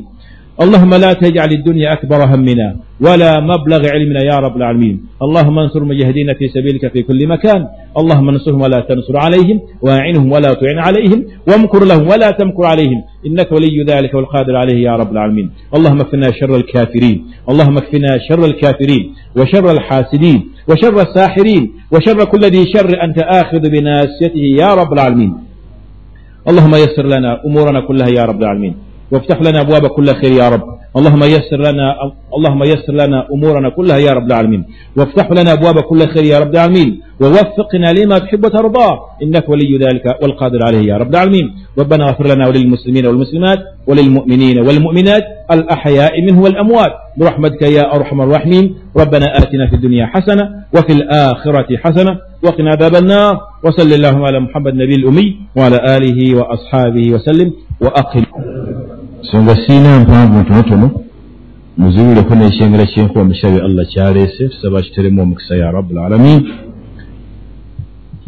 [0.63, 4.95] اللهم لا تجعل الدنيا أكبر همنا ولا مبلغ علمنا يا رب العالمين.
[5.21, 7.67] اللهم انصر مجاهدين في سبيلك في كل مكان.
[7.97, 9.57] اللهم انصرهم ولا تنصر عليهم.
[9.81, 11.25] واعنهم ولا تعن عليهم.
[11.47, 12.99] وامكر لهم ولا تمكر عليهم.
[13.27, 15.51] إنك ولي ذلك والقادر عليه يا رب العالمين.
[15.75, 17.17] اللهم اكفنا شر الكافرين.
[17.49, 19.03] اللهم اكفنا شر الكافرين.
[19.37, 20.39] وشر الحاسدين.
[20.69, 21.63] وشر الساحرين.
[21.91, 25.31] وشر كل ذي شر أنت آخذ بناسيته يا رب العالمين.
[26.49, 28.84] اللهم يسر لنا أمورنا كلها يا رب العالمين.
[29.11, 30.63] وافتح لنا أبواب كل خير يا رب.
[30.97, 31.95] اللهم يسر لنا
[32.37, 34.65] اللهم يسر لنا امورنا كلها يا رب العالمين.
[34.97, 37.01] وافتح لنا ابواب كل خير يا رب العالمين.
[37.21, 38.89] ووفقنا لما تحب وترضى.
[39.23, 41.47] انك ولي ذلك والقادر عليه يا رب العالمين.
[41.79, 48.75] ربنا اغفر لنا وللمسلمين والمسلمات وللمؤمنين والمؤمنات الاحياء منه والاموات برحمتك يا ارحم الراحمين.
[48.97, 53.39] ربنا اتنا في الدنيا حسنه وفي الاخره حسنه وقنا عذاب النار.
[53.63, 58.23] وصل اللهم على محمد النبي الامي وعلى اله واصحابه وسلم واقم
[59.31, 60.87] so nga siina mpanvu ntonotono
[61.77, 66.39] muziwuleko n'ekyengera kyenkuba mushabe allah kyaleese tusaba kiteremu omukisa ya rabulalamin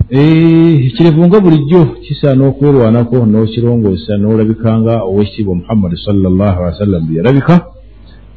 [0.10, 7.56] ekirevu nga bulijjo kisaana okwerwanako n'okirongoosa n'olabikanga owekitiibwa muhammadi salllahu ali wasallam bye yalabika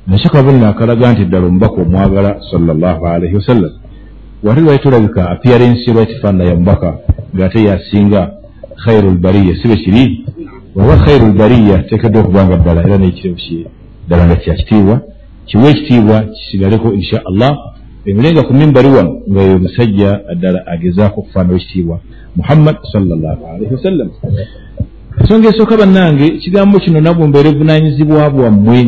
[0.06, 3.72] nakyo kabonero akalaga nti ddala omubaka omwagala salllahu alaihi wasallam
[4.42, 6.90] wate lwali tulabika apiyarensi lwaki faana ya mubaka
[7.36, 8.30] ng'ate yasinga
[8.84, 10.19] khairu lbariya sibe kiri
[10.74, 13.70] waba khairu lbariya teekeddwa okubanga ddala era n'ekirebo
[14.06, 15.00] ddala nga kyakitiibwa
[15.46, 17.52] kiwe ekitiibwa kisigaleko insha allah.
[18.06, 21.96] Emirenga ku mimbari wano nga yo musajja ddala agezaako okufaanawo ekitiibwa
[22.36, 24.08] muhammad salllahalaihi wasallam.
[25.20, 28.80] Ensonga esooka bannange ekigambo kino nabwe mbeera evunanyizibwa bwammwe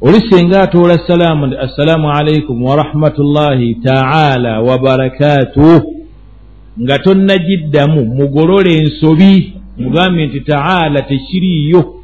[0.00, 5.82] oli senga atoola salaamu nti assalaamu alaikum warahmatullahi taala wabarakaatuh
[6.82, 11.94] nga tonnagiddamu mugolole ensobi mugambe nti taala tekiriiyo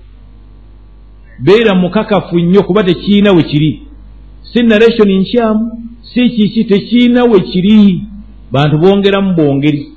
[1.38, 3.82] beera mukakafu nnyo kuba tekiina we kiri.
[4.42, 8.00] Si narration nkyamu si kiki tekiina we kiri.
[8.52, 9.88] Bantu bongeramu bwongeri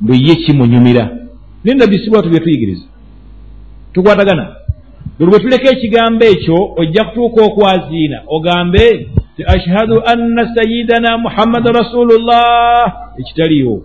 [0.00, 1.16] bwe ye kimunyumira.
[1.64, 2.84] Naye nabbi si bwatu bye tuyigiriza.
[3.92, 4.56] Tukwatagana.
[5.18, 12.94] Buli bwe tuleka ekigambo ekyo ojja kutuuka okwaziina ogambe ti ashhadu anna sayidana muhammadan rasulullah.
[13.18, 13.82] Ekitaliyo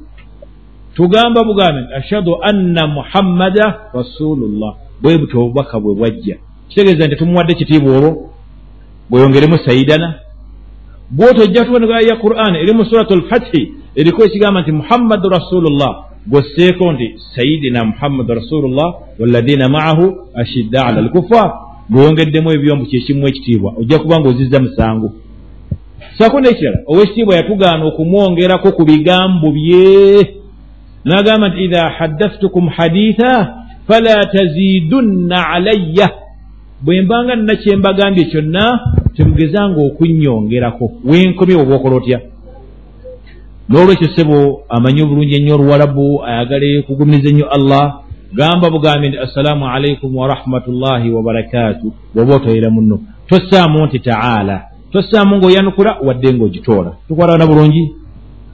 [0.95, 4.75] tugamba bugambe nti ashhadu anna muhammada rasulullah.
[5.01, 6.37] Bwe buti obubaka bwe bwajja.
[6.69, 8.29] Kitegeeza nti tumuwadde kitiibwa olwo
[9.09, 10.13] bweyongeremu sayidana
[11.11, 15.91] bwoti ojja tuboneka ya quran eri mu surat lfathi eriko ekigamba nti muhammadu rasulullah.
[16.27, 21.53] Gwosseeko nti sayidina muhammadu rasulullah waladina maahu ashidda ala lkufar
[21.89, 23.73] bweyongeddemu ebyombu kyekimu ekitiibwa.
[23.77, 25.11] Ojja kuba nga ozizza musango.
[26.17, 30.44] Saako nekirala owekitiibwa yatugaana okumwongerako ku bigambo bye
[31.05, 33.31] n'agamba nti idha haddathtukum haditha
[33.87, 36.09] fala tazidunna alayya
[36.81, 38.79] bwe mbanga nina kyembagambye kyonna
[39.15, 42.19] temugezanga okunnyongerako wenkomye oba okola otya
[43.69, 44.37] n'olwekyo ssebo
[44.69, 47.85] amanyi obulungi ennyo oluwalabu ayagala kugumiza ennyo allah
[48.37, 54.57] gamba bugambi nti assalaamu alaikum warahmatullahi wabarakaatu bwoba otoyera muno tossaamu nti taala
[54.91, 57.83] tossaamu ng'oyanukula wadde ng'ogitoola tukwalana bulungi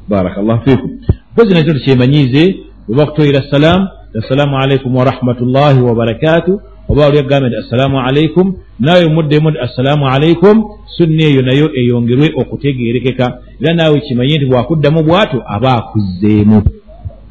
[0.09, 0.91] barakallahu fikum
[1.33, 2.55] mpozi nakyo tukyemanyiize
[2.87, 3.87] bweba kutoyera salaamu
[4.19, 10.63] assalaamu alaikum warahmatullahi wabarakaatu oba oli agambye nti assalaamu alaikum naawe muddemu nti assalaamu alaikum
[10.97, 16.63] sunna eyo nayo eyongerwe okutegeerekeka era naawe kimanye nti bwakuddamu bw'atyo aba akuzzeemu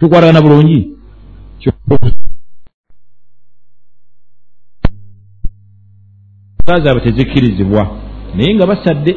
[0.00, 0.90] tukwatagana bulungi?
[6.66, 7.82] Zaabwe tezikkirizibwa
[8.34, 9.16] naye nga basadde.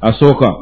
[0.00, 0.54] Asooka.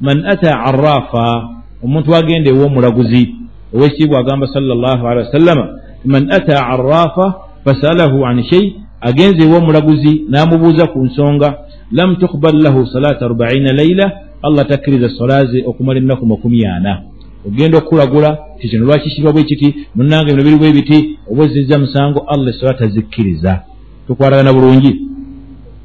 [0.00, 1.48] Man ata araafa
[1.84, 3.34] omuntu agenda ew'omulaguzi
[3.74, 5.68] owekitiibwa agamba salllahu alehi wasallama
[6.04, 11.48] man ata araafa fasalahu an shei agenze ew'omulaguzi n'amubuuza ku nsonga
[11.92, 14.06] lam tukbal lahu salaata arbaina laila
[14.42, 17.02] allah takkiriza solaze okumala ennaku makumi ana.
[17.46, 19.74] Ogenda okukulagula ti kino lwaki kirwa bwe kiti?
[19.94, 21.18] Munange bino biri bwe biti?
[21.30, 23.60] Oba ozizza musango allah esola tazikkiriza.
[24.06, 25.00] Tukwatagana bulungi.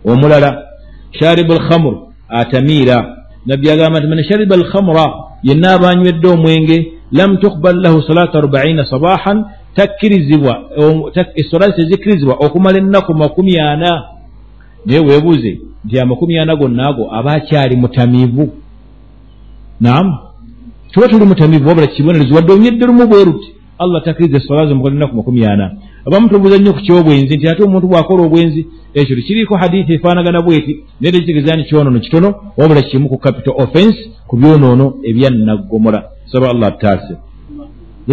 [0.06, 0.64] Omulala
[1.12, 1.98] sharibu lkhamur
[2.30, 3.18] atamiira.
[3.46, 9.46] Nabbi agamba nti man shariba alkhamura yenna abanywedde omwenge lam tukbal lahu salaatu arbaina sabahan
[9.76, 10.54] takkirizibwa
[11.36, 14.04] esola tezikkirizibwa okumala ennaku makumi ana.
[14.86, 18.50] Naye weebuuze nti amakumi ana gonna ago aba akyali mutamiivu
[19.82, 20.18] naamu
[20.92, 23.48] tuba tuli mutamiivu wabula kibonerezo wadde onywedde lumu bwe ruti
[23.80, 25.72] allah takkiriza esola zo mukola ennaku makumi ana
[26.08, 28.62] abamu tubuuza nnyo ku kyobwenzi nti ate omuntu bw'akola obwenzi
[29.00, 34.00] ekyo tekiriiko hadithi efaanagana bweti naye tekitegeeza nti kyonoono kitono wabula kimu ku capital offense
[34.28, 36.00] ku byonoono ebyannaggomola
[36.32, 37.14] saba allah attaase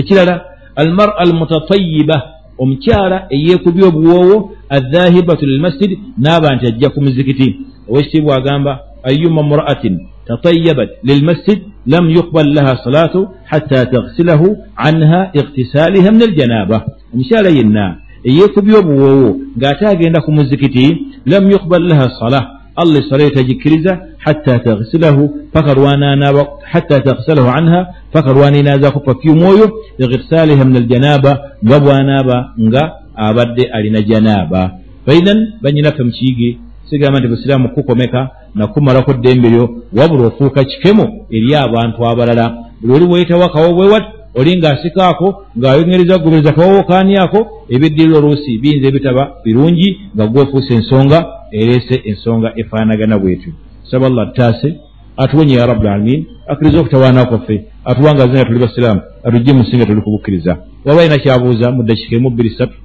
[0.00, 0.34] ekirala
[0.76, 2.16] almara almutatayiba
[2.58, 4.36] omukyala eyeekubya obuwoowo
[4.76, 7.46] adhahibatu lilmasjid n'aba nti ajja ku muzikiti
[7.90, 8.72] owekitiibwa agamba
[9.10, 9.94] ayuma mura'atin
[10.28, 16.78] tatayabat lilmasjid lam yuqbal laha salaatu hatta taghsilahu anha ightisaaliha min aljanaba
[17.14, 17.84] omukyala yenna
[18.28, 20.86] eyeekubya obuwoowo ng'ate agenda ku muzikiti
[21.32, 22.40] lam yuqbal laha sala
[22.80, 23.92] allah esala etagikkiriza
[24.26, 25.22] hatta taghsilahu
[25.54, 27.80] paka lwananaaba hatta taghsilahu anha
[28.12, 29.66] paka lwaninaazako pafyumu oyo
[29.98, 31.32] ightisaaliha min aljanaba
[31.64, 32.36] nga bw'anaaba
[32.66, 32.82] nga
[33.28, 34.62] abadde alina janaaba
[35.06, 36.58] faithan banyinaffe mukiyige
[36.90, 39.64] sigamba nti busiraamu kukomeka nakumalako ddembe lyo
[39.96, 42.56] wabula ofuuka kikemo eri abantu abalala.
[42.80, 47.40] Buli oli bweyitawo akawo bwe wati oli ng'asikaako ng'ayongereza kugobereza kawowo kaani ako
[47.74, 51.18] ebiddirira oluusi biyinza ebitaba birungi nga gwefuusa ensonga
[51.52, 53.52] ereese ensonga efaanagana bwetyo.
[53.90, 54.68] Saba allah attaase
[55.16, 59.86] atuwonye ya rabbul alamin akkiriza okutawaana kwaffe atuwangaze nga tuli basiraamu atujje mu nsi nga
[59.86, 60.52] tuli kubukkiriza.
[60.84, 62.76] Waba alina kyabuuza mu dakiika emu bbiri ssatu.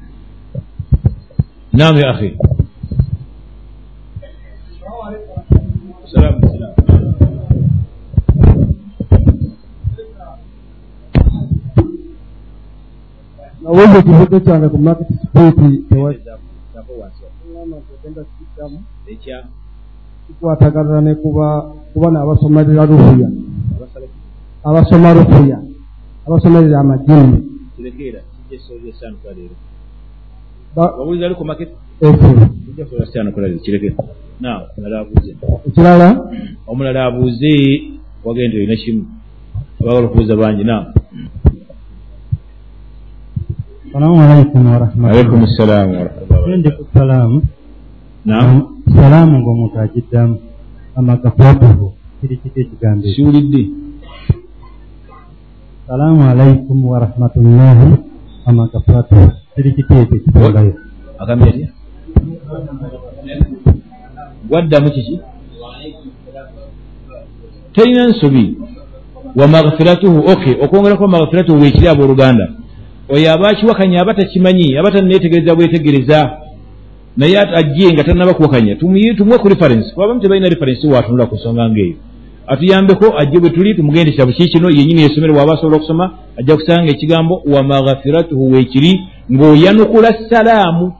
[1.73, 2.31] Naamu ya akhi
[6.19, 6.75] salaamu salaamu
[13.63, 15.07] naweza ekibuuzo kyange ku market
[15.89, 16.37] tewagenda
[18.37, 18.77] kiddamu
[20.27, 21.47] kikwataganana ne kuba
[21.93, 23.29] kuba n'abasomerera rufuya
[24.67, 25.57] abasoma rufuya
[26.27, 27.37] abasomerera amajini
[27.75, 29.55] kirekeera kijja ekisozo esaanuka leero
[30.75, 31.71] Ba- wawuliza ali ku maketi.
[32.01, 32.27] Efe.
[32.65, 34.28] Kijja kusobola saanuka leero kireke naawe omulala abuuze
[35.67, 36.07] ekirala
[36.67, 37.53] omulala abuuze.
[38.23, 39.03] Wagenda olina kimu.
[39.79, 40.93] Abagala okubuuza bangi naawe
[43.91, 47.37] salamu alaikum warahmatullahi alaikum salaamu warahmatullahi ndi ku salaamu.
[48.25, 48.61] Naawe
[48.95, 50.35] salaamu ng'omuntu agiddamu.
[50.95, 51.85] Amagafatuhu
[52.19, 53.15] kiri kiti ekigambo ekyo.
[53.15, 53.61] Siwulidde
[55.87, 57.97] salaamu alaikum warahmatullahi
[58.45, 60.73] amagafatuhu kiri kiti ekyo ekitongayo
[61.21, 61.69] agambye
[64.51, 65.19] waddamu kiki
[67.73, 68.57] terina nsobi
[69.35, 72.47] wa maghfiratuhu ok okwongerako maghfiratuhu weekiri abooluganda
[73.09, 76.19] oyo aba akiwakanya aba takimanyi aba tanneetegereza bwetegereza
[77.17, 79.91] naye ajje nga tanaba kuwakanya tumuwe ku reference.
[79.93, 81.95] Kuba abamu tebalina reference waatunula ku nsonga ng'eyo.
[82.47, 87.41] Atuyambeko ajje bwe tuli tumugendesya buki kino yennyini yesomere bw'aba asobola okusoma ajja kusanga ekigambo
[87.53, 88.99] wa maghfiratuhu weekiri
[89.31, 90.93] ng'oyanukula salaamu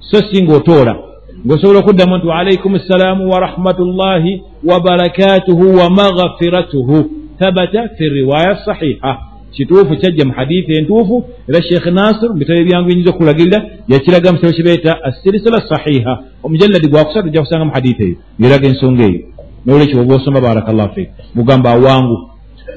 [0.00, 0.96] so si ng'otoola
[1.46, 6.96] ng'osobola okuddamu nti waalaikum ssalaamu warahmatullahi wabarakatuhu wa maghfiratuhu.
[7.38, 9.18] Thabata fi riwaya sahiha.
[9.50, 14.38] Kituufu kyajja mu hadithi entuufu era sheekh nasir mu bitabo ebyangu byenyinza okulagirira yakiraga mu
[14.38, 16.14] kitabo kibeeta assirisala sahiha.
[16.44, 19.20] Omujalladi gwakusatu ojja kusanga mu hadithi eyo ngeraga ensonga eyo.
[19.66, 22.16] Nolwekyo oba osoma barakallahu fik mugamba awangu.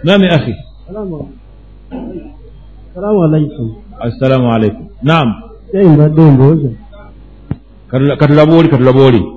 [0.03, 0.53] Nami akhi.
[2.93, 3.67] Salaamu alaikum
[3.99, 5.29] assalamu alaikum naam.
[5.73, 6.84] Mbadde Katula-
[7.89, 9.35] katulabe oli katulabe oli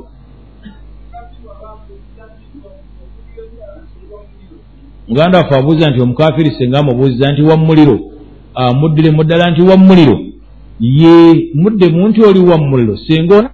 [5.08, 7.98] muganda waffe abuuza nti omukafiri senga amubuuziza nti wa muliro.
[8.54, 10.18] Amuddire mu ddala nti wa muliro.
[10.80, 12.96] Ye mudde muntu oli wa muliro.
[12.96, 13.50] Singa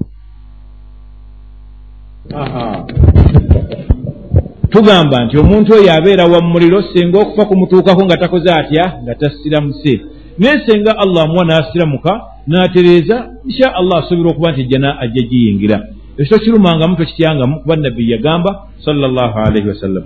[4.71, 8.93] tugamba nti omuntu oyo abeera wa muliro singa okufa kumutuukako nga takoze atya?
[9.03, 10.01] Nga tasiramuse
[10.39, 13.17] naye senga allah amuwa n'asiramuka n'atereeza
[13.49, 15.79] insha allah asuubira okuba nti ejja ajja giyingira.
[16.19, 18.51] Ekyo tokirumangamu tokityangamu kuba nabbi yagamba
[18.85, 20.05] salllahu alaihi wasallam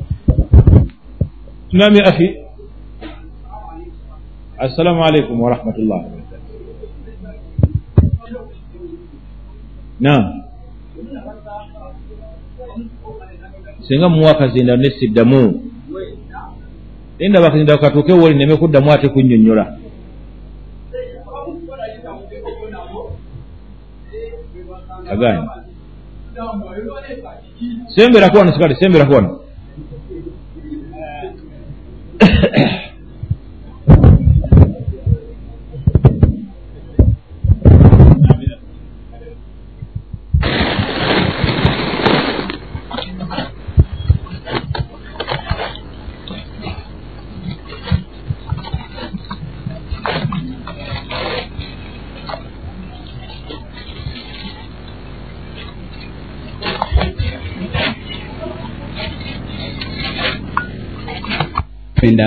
[1.72, 2.28] nami akhi.
[4.58, 6.00] Assalamu alaikum warahmatullah
[10.00, 10.42] nam
[13.88, 15.62] singa muwa akazinda nesiddamu
[17.18, 19.78] endaba akazinda katuuke woli neme kuddamu ate kunnyonnyola
[25.12, 25.48] aganye
[27.94, 29.40] semberako wano sikale semberako wano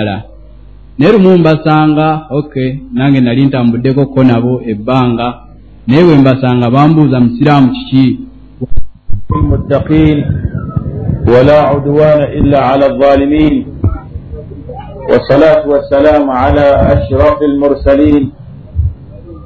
[0.02, 0.22] endala
[0.98, 5.26] naye lumu mbasanga okay nange nali ntambuddeko ko nabo ebbanga
[5.86, 8.18] naye bwe mbasanga bambuuza musiraamu kiki?
[9.32, 10.18] المتقين
[11.28, 13.66] ولا عدوان إلا على الظالمين
[15.10, 18.32] والصلاة والسلام على أشرف المرسلين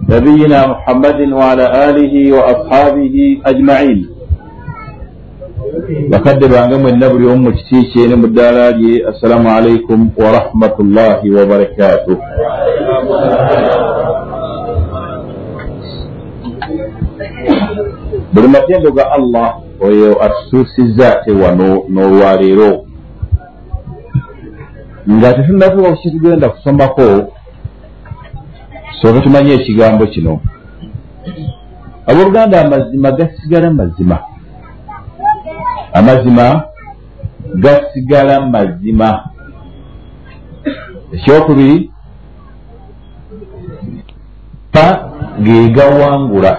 [0.09, 3.16] نبينا محمد وعلى آله وأصحابه
[3.47, 4.15] أجمعين
[6.11, 11.31] bakadde bange mwenna buli omu mu kiti kye ne mu ddaala lye assalamu alaikum warahmatullahi
[11.31, 12.17] wabarakatuh
[18.33, 19.49] buli matendo ga allah
[19.81, 22.87] oyo atutuusizza ate wano n'olwaleero.
[25.09, 27.33] Nga tetunatuuka ku kitugenda kusomako
[29.01, 30.41] sooke tumanye ekigambo kino.
[32.07, 34.19] Abooluganda amazima gasigala mazima
[35.92, 36.62] amazima
[37.55, 39.29] gasigala mazima.
[41.12, 41.90] Ekyokubiri
[44.72, 44.87] pa
[45.42, 46.53] gegawangula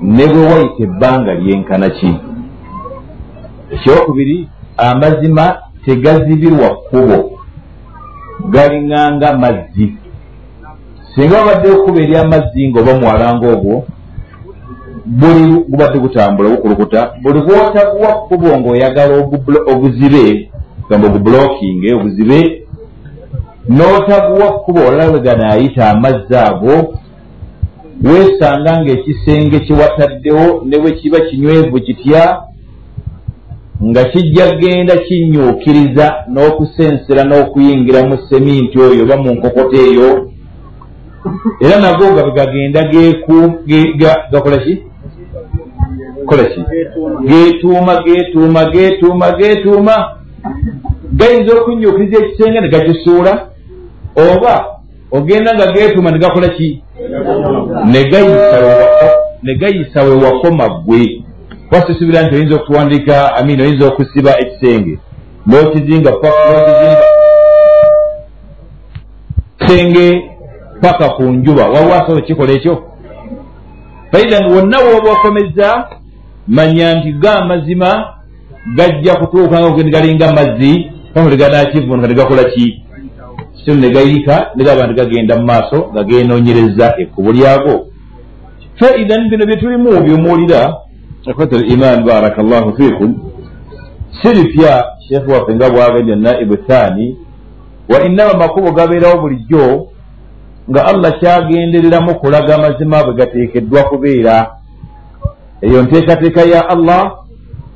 [0.00, 2.10] ne bwe wayita ebbanga lyenkana ki?
[3.74, 7.18] Ekyokubiri amazima tegazibirwa kkubo
[8.48, 9.94] galinganga mazzi.
[11.14, 13.86] Singa babadde okkuba eryamazzi ngaoba mwalanga ogwo
[15.10, 19.14] buli gubadde gutambula bukulukuta buli bwotaguwa kkubo ng'oyagala
[19.72, 20.50] obuzibe
[20.88, 22.38] gamba ogubulokinge obuzibe
[23.68, 26.94] n'otaguwa kkubo olala bwe ganaayita amazzi ago
[28.04, 32.42] weesanga ng'ekisenge kiwataddewo ne bwe kiba kinywevu kitya
[33.84, 40.30] nga kijja genda kinyuukiriza n'okusensera n'okuyingira mu seminti oyo oba mu nkokota eyo.
[41.60, 42.80] Era nago nga bwe gagenda
[44.32, 44.89] gakola ki
[46.30, 46.60] kola ki
[47.28, 49.94] geetuuma geetuuma geetuuma geetuuma
[51.12, 53.32] gayinza okunyuukiriza ekisenge ne gakisuula
[54.16, 54.54] oba
[55.12, 56.82] ogenda nga geetuuma ne gakola ki
[59.42, 61.22] ne gayisa we wakoma ggwe
[61.70, 64.98] wasisubira nti oyinza okuwandiika amin oyinza okusiba ekisenge
[65.46, 66.12] n'okizinga
[69.58, 70.30] kisenge
[70.80, 72.84] paka ku njuba waliwo asobola kikola ekyo
[74.12, 75.86] faidan wonna wooba okomeza
[76.48, 78.14] manya nti ga mazima
[78.76, 82.82] gajja kutuuka nga galinga mazzi pamuli ganakivunuka ne gakola ki?
[83.56, 87.86] Kityo ne gayika ne gaba nti gagenda mu maaso nga genoonyereza ekkubo lyago
[88.78, 90.74] faidan bino bye tulimu byomuwulira
[91.30, 93.14] akwata al iman baraka llahu fikum
[94.22, 97.16] si bipya sheekhu waffe nga bwagambye naibu thani
[97.88, 99.86] wa innama makubo gabeerawo bulijjo
[100.70, 104.50] nga allah kyagendereramu kulaga amazima bwe gateekeddwa kubeera
[105.62, 107.12] eyo nteekateeka ya allah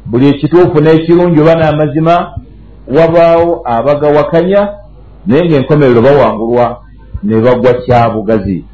[0.06, 2.14] buli ekituufu n'ekirungi oba n'amazima
[2.96, 4.60] wabaawo abagawakanya
[5.26, 6.66] naye ng'enkomerero bawangulwa
[7.22, 8.64] ne bagwa kyabugazi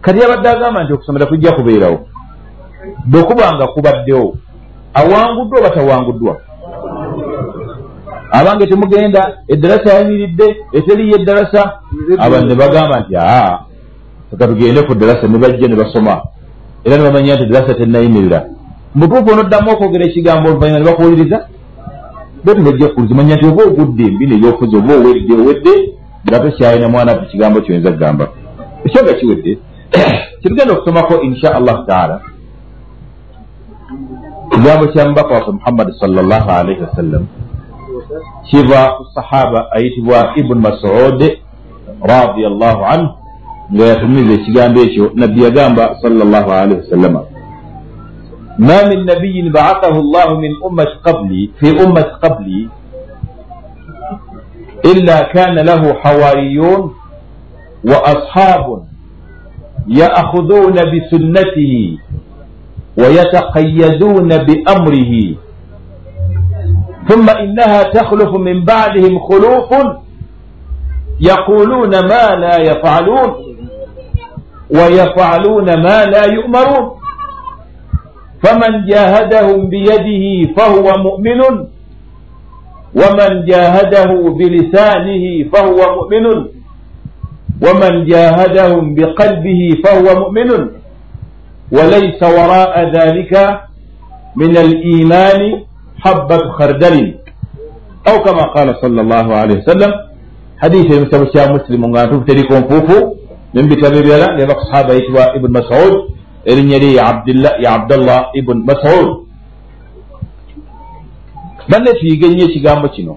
[0.00, 1.98] kati abadde agamba nti okusomera kujja kubeerawo
[3.06, 4.36] bwe kuba nga kubaddewo
[4.94, 6.36] awanguddwa oba tawanguddwa?
[8.32, 11.62] Abange temugenda eddalasa yayimiridde eteriyo eddalasa
[12.18, 13.58] abantu ne bagamba nti aa
[14.32, 16.22] eka tugende ku ddalasa ne bajja ne basoma
[16.84, 18.38] era ne bamanya nti eddalasa tennayimirira
[18.94, 21.38] mutuufu onoddamu okwogera ekigambo oluvanyuma ne bakuwuliriza?
[22.44, 25.72] Bo tebajja kuwuliza manya nti oba ogudde embi nebyokuza oba owedde owedde
[26.26, 28.24] nga tokyalina mwana ku kigambo kyoyinza kugamba.
[28.84, 29.52] Ekyoga kiwedde.
[30.40, 32.20] Kitugenda okusomako insha allahu taala
[34.50, 37.26] kigambo kya mubaka waffe muhammadi salllah alaihi wasallam
[38.50, 41.38] kiva ku sahaba ayitibwa ibunu masud
[42.02, 43.19] radiallahu anhu
[43.74, 47.22] nga yatumiza ekigambo ekyo nabbi yagamba salllah alihi wasallama
[48.58, 52.68] ma min nabiyin baathahu llahu min ummati qabli fi ummati qabli
[54.92, 56.90] illa kana lahu hawariyun
[57.84, 58.82] wa ashabun
[59.86, 61.98] yaakhuduna bisunnatihi
[62.98, 65.12] ويتقيدون بأمره
[67.08, 69.70] ثم إنها تخلف من بعدهم خلوف
[71.20, 73.30] يقولون ما لا يفعلون
[74.76, 76.90] ويفعلون ما لا يؤمرون
[78.42, 81.40] فمن جاهدهم بيده فهو مؤمن
[83.00, 86.26] ومن جاهده بلسانه فهو مؤمن
[87.64, 90.50] ومن جاهدهم بقلبه فهو مؤمن
[91.72, 93.60] وليس وراء ذلك
[94.36, 95.40] من الإيمان
[96.04, 97.14] حبة خردل
[98.08, 99.92] أو كما قال صلى الله عليه وسلم
[100.62, 103.19] حديث المسلم مسلم أن تفتريكم فوفو
[103.52, 105.94] nemubitabo ebirala neba ku sahaba yitibwa ibuni masaud
[106.44, 106.90] erinnya lye
[107.64, 109.08] ya abdallah ibuni masaud
[111.68, 113.14] banne tuyiga ennyo ekigambo kino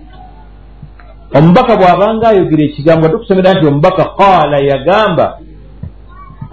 [1.38, 5.26] omubaka bw'abanga ayogera ekigambo tukusomera nti omubaka qaala yagamba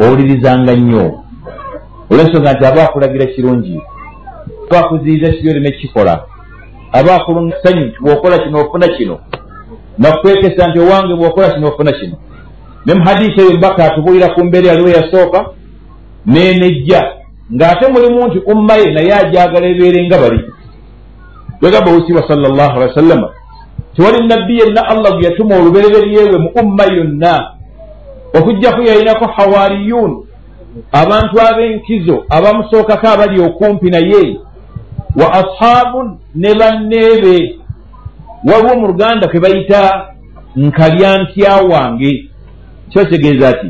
[0.02, 1.04] owulirizanga oh, nnyo
[2.10, 3.76] olwensonga nti aba akulagira kirungi
[4.66, 6.14] aba akuziyiza kibi oleme kikola
[6.92, 9.16] aba akulusanyu bw'okola kino ofuna kino
[9.98, 12.16] nakukwekesa nti owange bw'okola kino ofuna kino
[12.86, 15.44] ne muhadiisi eyo mubaka atubuulira ku mbeera yaliwo yasooka
[16.26, 17.02] nenejja
[17.54, 20.40] ng'ate mulimu nti umma ye naye ajagala ebeere nga bali.
[21.62, 23.28] Wegamba wusibwa sal llah alihi wasallama
[23.96, 27.50] tewali nabbi yenna allah gwe yatuma olubereberyewe mu umma yonna
[28.34, 30.24] okujjaku yalinako hawariyun
[30.92, 34.38] abantu ab'enkizo abamusookako abali okumpi naye
[35.16, 37.58] wa ashabun ne banneebe
[38.44, 40.06] waliwo mu luganda kwe bayita
[40.56, 42.29] nkalyantya wange
[42.90, 43.68] kyotegeeza ti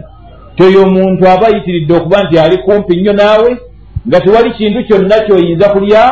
[0.57, 3.51] teyo omuntu aba ayitiridde okuba nti ali kumpi nnyo naawe
[4.09, 6.03] nga tewali kintu kyonna kyoyinza kulya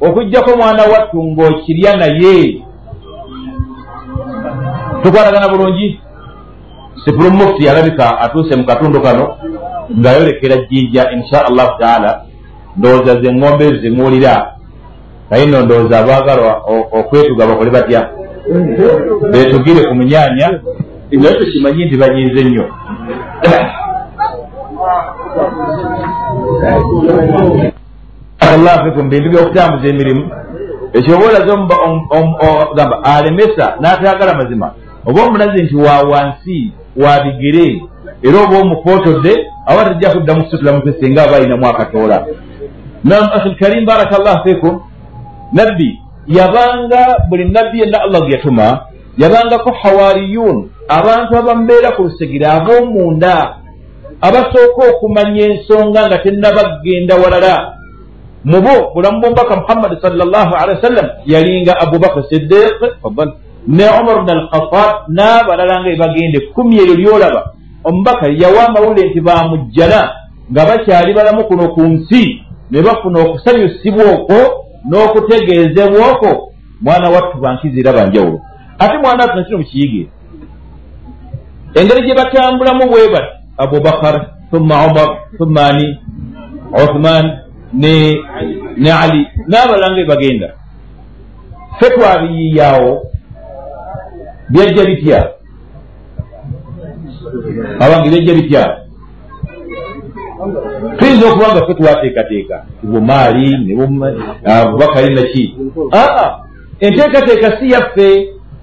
[0.00, 2.62] okugjako mwana wattu ng'okirya naye.
[5.02, 6.00] Tukwatagana bulungi?
[7.04, 9.36] Sipulu mufti yalabika atuuse mu katundu kano
[9.98, 12.20] ng'ayolekera jjinja insha allahu taala
[12.76, 14.54] ndowooza ze eŋŋombe ezo zemuwulira
[15.30, 16.62] naye nno ndowooza abaagala
[16.98, 18.10] okwetuga bakole batya?
[19.30, 20.48] Beetugire ku munyaanya
[21.20, 22.64] naye tukimanyi nti banyinze nnyo
[28.52, 30.22] allah fikum bintu byokutambuza emirimu
[30.92, 31.46] ekyoba olaze
[32.76, 34.68] gamba alemesa n'atayagala mazima
[35.06, 37.82] oba omulazi nti wa wansi wa bigere
[38.22, 39.32] era oba omufootodde
[39.66, 42.26] aba tajja kuddamu kusitula mutwe singa aba ayinamu akatoola
[43.04, 44.80] nam ahi lkarim baraka llahu fikum
[45.52, 48.80] nabbi yabanga buli nabbi yenna allah gwe yatuma
[49.18, 53.62] yabangako hawariyun abantu abamubeera ku lusegere ab'omunda
[54.20, 57.54] abasooka okumanya ensonga nga tennabagenda walala.
[58.44, 62.78] Mu bo bulamu bwomubaka muhammadi salllah alehi wasallam yalinga abubakar siddiq
[63.66, 67.54] ne umar bn alkhatab n'abalala nga ebagenda ekkumi eryo lyolaba.
[67.84, 70.00] Omubaka yawa amawulire nti bamujjana
[70.50, 74.40] nga bakyali balamu kuno ku nsi ne bafuna okusanyusibwa okwo
[74.88, 76.52] n'okutegeezebwa okwo.
[76.82, 78.40] Mwana wattu bankizira banjawulo
[78.78, 80.10] ate mwana wattu nakino mukiyige
[81.74, 84.16] engeri gye batambulamu bwe bati abubakar
[84.50, 85.08] thumma umar
[85.38, 85.86] thumma ani
[86.82, 87.26] uthman
[87.72, 90.48] ne ali n'abalanga ebagenda
[91.78, 92.92] fe twabiyiyaawo
[94.52, 95.20] byajja bitya?
[97.80, 98.62] Abange byajja bitya?
[100.98, 103.46] Tuyinza okuba nga fe twateekateeka bumaali
[104.44, 105.44] abubakari naki
[105.92, 106.30] aa
[106.80, 108.08] enteekateeka si yaffe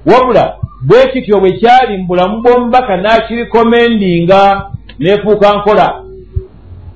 [0.05, 4.41] wabula bwe kityo bwe kyali mu bulamu bw'omubaka n'akirikomendinga
[4.99, 5.87] neefuuka nkola.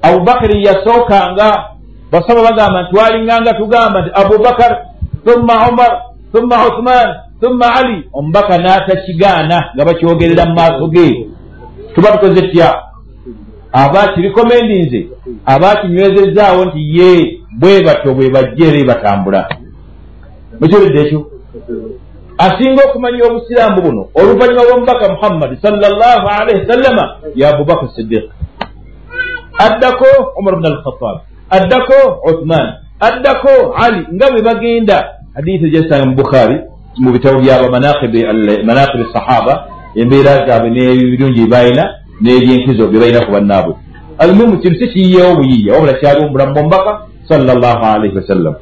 [0.01, 1.47] Abubakari yasookanga
[2.11, 4.71] basaba bagamba nti twalinganga tugamba nti abubakar
[5.25, 5.91] thumma umar
[6.31, 7.07] thumma uthman
[7.41, 7.97] thumma ali.
[8.13, 11.27] Omubaka n'atakigaana nga bakyogerera mu maaso ge.
[11.95, 12.83] Tuba tukoze tya
[13.71, 15.07] aba akirikomendinze
[15.45, 19.41] aba akinywezezaawo nti ye bwe batyo bwe bajja era batambula.
[20.59, 21.19] Mukiwulidde ekyo
[22.37, 27.03] asinga okumanya obusiraamu buno oluvannyuma lw'omubaka muhammadi salllahu alaihi wasallama
[27.35, 28.23] ya abubakar siddiq.
[29.57, 31.17] Addako umar bn alkhatab
[31.49, 32.67] addako uthman
[32.99, 34.97] addako ali nga bwe bagenda.
[35.35, 36.61] Hadithi gyesanga mu bukhari
[36.97, 41.83] mu bitabo byaba manaqibi sahaba embeera zaabwe n'ebirungi byebalina
[42.21, 43.73] n'ebyenkizo bye balina ku bannaabwe.
[44.17, 48.55] Almuhimu kintu si kiyiyewo buyiya wabula kyali omulamu omubaka salllahu alaihi wasallam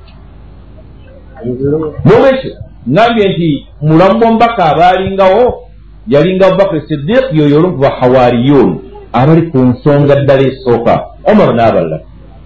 [2.05, 2.51] nolwekyo
[2.89, 5.63] ngambye nti mulamu omubaka abaalingawo
[6.07, 8.69] yalinga abubakar sidiq yoyo olumu ku bahawariyun
[9.13, 10.93] abali ku nsonga ddala esooka
[11.31, 11.97] omar n'abalala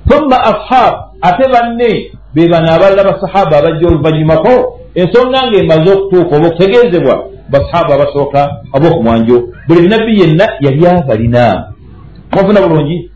[0.10, 1.92] thumma ashab ate banne
[2.34, 4.56] be bano abalala basahaba abajja oluvanyumako
[4.96, 7.16] ensonga ng'emaze okutuuka oba okutegeezebwa
[7.52, 8.42] basahaba abasooka
[8.76, 11.76] ab'okumwanjo buli nabbi yenna yali abalina.
[12.32, 13.12] Amafuna bulungi.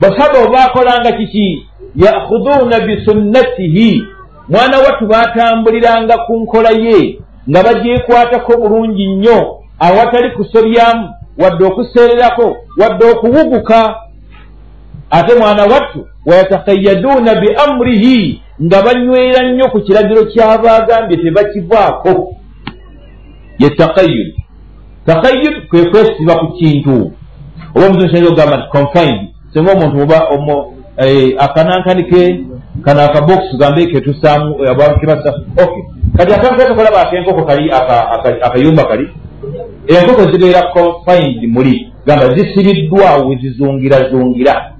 [0.00, 1.66] Basahaba bwe baakolanga kiki?
[1.96, 4.04] Yakhuduuna bisunnatihi
[4.48, 7.20] mwana wattu baatambuliranga ku nkola ye
[7.50, 13.96] nga bagyekwatako bulungi nnyo awatali kusobyamu wadde okuseererako wadde okuwuguka.
[15.10, 22.34] Ate mwana wattu wayatakayaduuna bi amurihi nga banywera nnyo ku kiragiro ky'abaagambye tebakivaako.
[23.58, 24.34] Ye takayud
[25.06, 27.12] takayud kwe kwesiba ku kintu.
[27.74, 29.28] Oba omusomo ogamba nti confined.
[29.52, 30.28] Singa omuntu oba
[31.38, 32.44] akanankani ke
[32.84, 35.30] kano akabokisi gambe ketusaamu abantu kebasa
[35.62, 35.74] ok
[36.16, 37.70] kati akantu kulaba akenkoko kali.
[38.42, 39.08] Akayumba kali
[39.86, 41.92] enkoko zibeera confined muli.
[42.06, 44.72] Gamba zisibiddwawo wezizungirazungira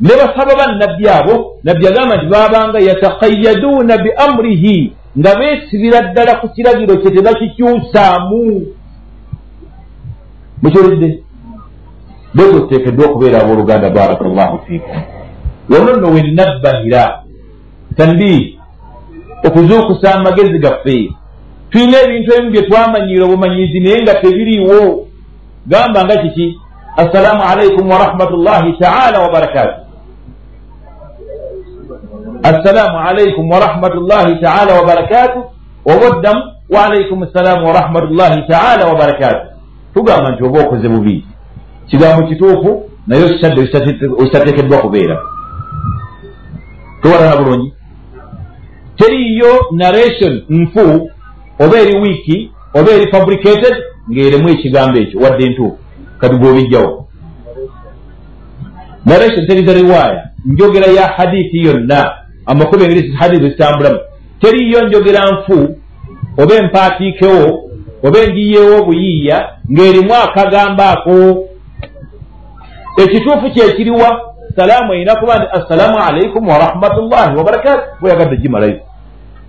[0.00, 6.48] ne basaba bannabbi abo nabbi agamba nti babanga yatakayaduuna bi amurihi nga beesibira ddala ku
[6.48, 8.66] kiragiro kye tebakikyusaamu
[10.62, 11.22] mukiwulidde
[12.34, 15.15] bwekyo tuteekeddwa okubeera abooluganda barakallahu fiikum
[15.70, 17.22] wano nno wennabbahira
[17.96, 18.58] tanbi
[19.46, 21.12] okuzuukusa amagezi gaffe
[21.70, 25.06] tulina ebintu ebimu bye twamanyiira obumanyizi naye nga tebiriiwo
[25.66, 26.60] gamba nga kiki
[26.96, 29.80] assalaamu alaikum warahmatullahi taala wabarakatu
[32.42, 35.38] assalaamu alaikum warahmatullahi taala wabarakatu
[35.86, 39.46] oba oddamu waalaikum ssalaamu warahmatullahi taala wabarakatu
[39.94, 41.26] tugamba nti oba okoze bubi
[41.86, 43.60] kigambo kituufu naye okisadde
[44.18, 45.22] okitateekeddwa kubeera
[47.06, 47.72] towalana bulungi.
[48.96, 51.10] Teriiyo narration nfu
[51.58, 53.74] oba eri wiiki oba eri fabricated
[54.10, 55.78] ng'eremu ekigambo ekyo wadde entuufu
[56.20, 57.08] kati gwobijjawo
[59.04, 62.12] narration teriza riwaaya njogera ya hadithi yonna
[62.46, 63.98] amakubo engeri hadithi zitambulamu.
[64.40, 65.76] Teriiyo njogera nfu
[66.38, 67.70] oba empaatiikewo
[68.02, 71.46] oba engiyeewo obuyiiya ng'erimu akagambo ako
[73.02, 74.20] ekituufu kyekiriwa
[74.56, 78.80] salaamu erina kuba nti assalaamu alaikum warahmatullahi wabarakatu bweyagadde gimalayo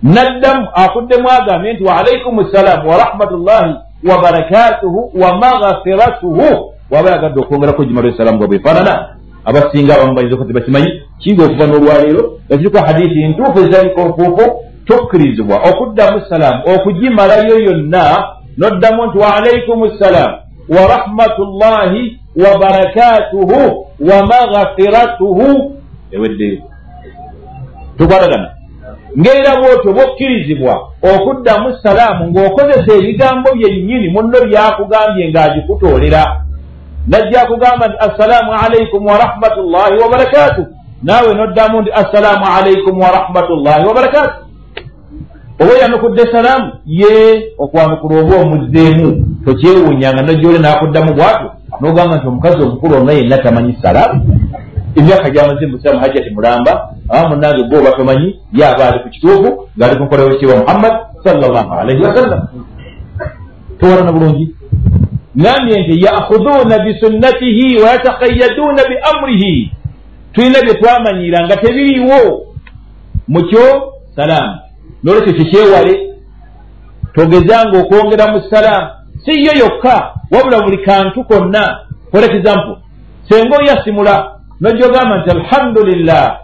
[0.02, 3.74] naddamu akuddemu agambye nti waalaikum ssalaamu warahmatullahi
[4.10, 9.08] wabarakatuhu wamagfiratuhu waba yagadde okwongerako gimalayo salaamu bwe bwefaanana.
[9.44, 11.02] Abasinga abamu bayinza okuba tebakimanyi.
[11.18, 14.44] Kiga okuva n'olwaleero nga kiriko hadithi ntuufu ezitaliko nfuufu
[14.84, 18.24] tukkirizibwa okuddamu salaamu okugimalayo yonna
[18.58, 20.36] noddamu nti waalaikum ssalaamu
[20.68, 25.72] warahmatullahi wabarakatuhu wamagfiratuhu
[26.10, 26.58] eweddeyo
[27.98, 28.50] tukwatagana.
[29.18, 36.24] Ngaera bwotyo bwokkirizibwa okuddamu salaamu ng'okozesa ebigambo byennyini munno byakugambye ng'agikutoolera.
[37.08, 40.66] Najja kugamba nti assalaamu alaikum warahmatullahi wabarakatuh.
[41.02, 44.34] Naawe noddamu nti assalaamu alaikum warahmatullahi wabarakatuh.
[45.60, 46.72] Oba yanukudde salaamu?
[46.86, 51.48] Ye okwanukula oba omuzzeemu tokyewuunyanga najjole n'akuddamu bwatyo
[51.80, 54.18] n'ogamba nti omukazi omukulu ona yenna tamanyi salaamu
[54.98, 56.72] emyaka gyamaze musiramu hajjati mulamba
[57.08, 60.94] aba munange gwe oba tomanyi ye aba ali ku kituufu ng'ali ku nkola wekitiibwa muhammad
[61.24, 62.40] sallallahu alaihi wasallam
[63.80, 64.54] towalana bulungi.
[65.38, 69.72] Ngambye nti yakhuduuna bisunnatihi wayatakayaduuna bi amurihi
[70.32, 72.46] tulina bye twamanyira nga tebiriiwo.
[73.28, 74.58] Mukyo salaamu
[75.02, 75.94] nolwekyo kikyewale
[77.14, 78.88] togezanga okwongera mu salaamu
[79.24, 81.78] si yo yokka wabula buli kantu konna.
[82.10, 82.76] For example
[83.28, 86.38] senga oyasimula nojja ogamba nti alhamdulillah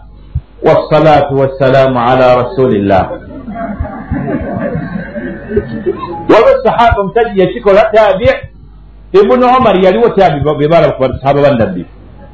[0.63, 3.09] wassalaatu wassalaamu ala rasulillah.
[6.29, 8.29] Waliwo sahaba omusajja yakikola tabi
[9.13, 11.85] ibunu omar yaliwo tabi bebalaba ku basahaba bannabbi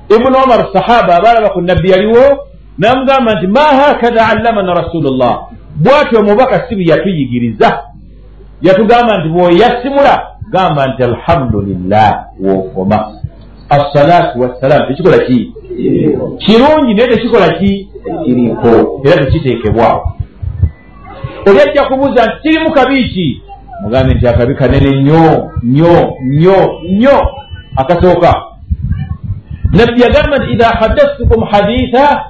[0.10, 5.48] ibunu omar sahaba abalaba ku nabbi yaliwo namugamba nti ma hakadha allamana rasulullah.
[5.76, 7.84] Bwatyo omubaka si bwe yatuyigiriza.
[8.62, 13.12] Yatugamba nti bwoyasimula gamba nti alhamdulillah wokoma.
[13.70, 15.54] Assalaatu wassalamu tekikola ki?
[16.38, 17.88] Kirungi naye tekikola ki?
[18.04, 20.12] Tekiriiko era tekiteekebwawo.
[21.48, 23.42] Oli ajja kubuuza nti kirimu kabi ki
[23.84, 27.28] mugambe nti akabi kanene nnyo nnyo nnyo nnyo.
[27.76, 28.44] Akasooka.
[29.72, 32.26] Nabbi yagamba nti idha haddastukum haditha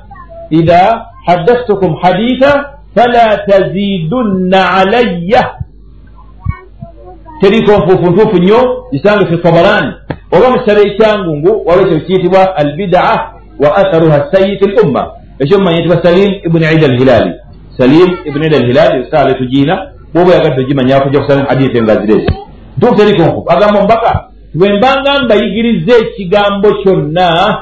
[0.49, 5.55] idha haddastukum haditha fala tazidunna alayya
[7.41, 9.93] teriko nfuufu ntuufu nnyo gisange fi tabarani.
[10.31, 15.07] Oba mu kitabo ekyangungu waliwo ekyo kiyitibwa albidaa wa atharuha sayi fi lumma
[15.39, 17.31] ekyo mumanya yitibwa salim ibuni ida alhilali.
[17.77, 22.31] Salim ibuni ida alhilali esaala etugiina bwoba oyagadde ogimanya kujja kusala hadisi engazirezi
[22.77, 24.23] ntuufu teriko nfuufu agamba omubaka
[24.53, 27.57] bwe mbanga mbayigiriza ekigambo kyonna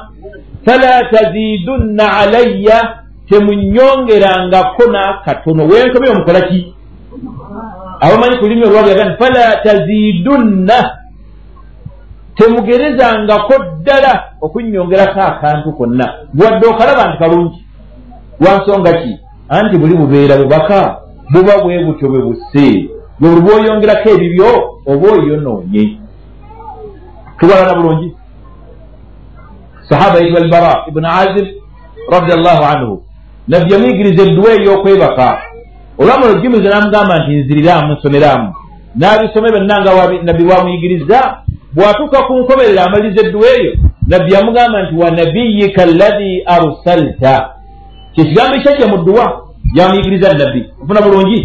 [0.66, 2.96] fala tazidunna alayya
[3.30, 6.74] temunyongerangako n'akatono wenkomye omukola ki
[8.00, 10.80] abamanyi ku lulimi olwabwe yaga nti fala tazidunna.
[12.36, 16.06] Temugerezangako ddala okunyongerako akantu konna.
[16.34, 17.60] Bwadde okalaba nti kalungi.
[18.40, 19.12] Lwansonga ki?
[19.50, 20.98] Anti buli bubeera bubaka
[21.32, 22.90] buba bwe butyo bwe busse.
[23.20, 24.50] Bwe buli bwoyongerako ebibyo
[24.86, 26.00] oba oyonoonye
[27.40, 28.16] tubalana bulungi?
[29.90, 31.48] Sahaba yitibwa albara ibuni azib
[32.12, 33.04] radiallahu anhu.
[33.48, 35.49] Nabbi yamuyigiriza edduwa ey'okwebaka
[36.00, 38.48] olwamala ogimuza namugamba nti nziriraamu nsomeramu.
[39.00, 39.92] N'abisome byonna nga
[40.24, 41.20] nabbi bwamuyigiriza
[41.76, 43.72] bw'atuuka ku nkomerera amaliriza edduwa eyo
[44.08, 47.36] nabbi yamugamba nti wa nabiyika alladhi arsalta.
[48.14, 49.26] Kyekigambo ekyajja mu dduwa
[49.76, 51.40] gyamuyigiriza nabbi ofuna bulungi?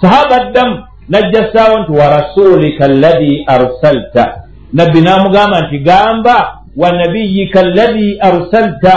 [0.00, 0.74] Sahaba addamu
[1.08, 4.24] najja ssaawo nti wa rasulika alladhi arsalta.
[4.72, 6.36] Nabbi n'amugamba nti gamba
[6.76, 8.94] wa nabiyika alladhi arsalta.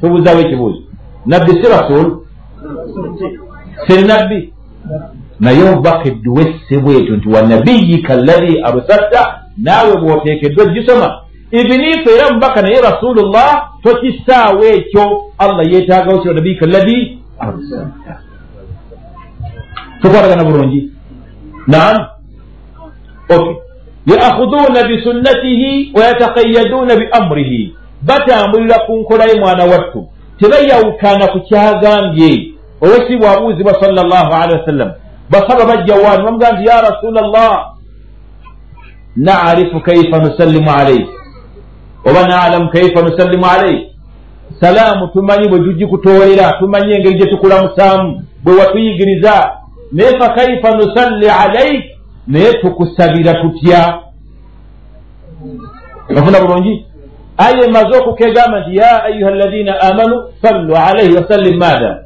[0.00, 0.80] Tubuuzawo ekibuuzo.
[1.26, 2.06] Nabbi si rasul
[3.86, 4.52] si nabbi
[5.40, 9.42] naye obubaka edduwa esse bwetyo nti wa nabiyika alladhi arsalta.
[9.58, 11.20] Naawe bw'oteekeddwa gisoma
[11.50, 18.20] ibiniifu era mubaka naye rasulullah tokissaawo ekyo allah yeetaagawo kyo nabiyika alladhi arsalta.
[20.02, 20.90] Tukwatagana bulungi
[21.66, 22.06] naam.
[23.28, 23.54] Okay.
[24.06, 30.08] Yaakhuduuna bisunnatihi wayatakayaduuna biamurihi batambulira ku nkola ye mwana wattu
[30.40, 32.52] tebayawukana ku kyagambye
[32.86, 34.92] olwesi bwabuuzibwa sal llah alehi wasallam.
[35.30, 37.72] Basaba bajja waani bamugamba nti ya rasula llah
[39.16, 41.08] narifu kaifa nusallimu alaik
[42.04, 43.88] oba nalamu kaifa nusallimu alaik
[44.60, 49.50] salaamu tumanyi bwe tugikutoolera tumanyi engeri gye tukulamusaamu bwe watuyigiriza.
[49.92, 51.84] Naye fa kaifa nusalli alaik
[52.26, 53.98] naye tukusabira tutya?
[56.18, 56.86] Ofuna bulungi?
[57.38, 62.05] Aya emaze okukegamba nti ya ayuha alladina amanu sallu alaihi wasallim maada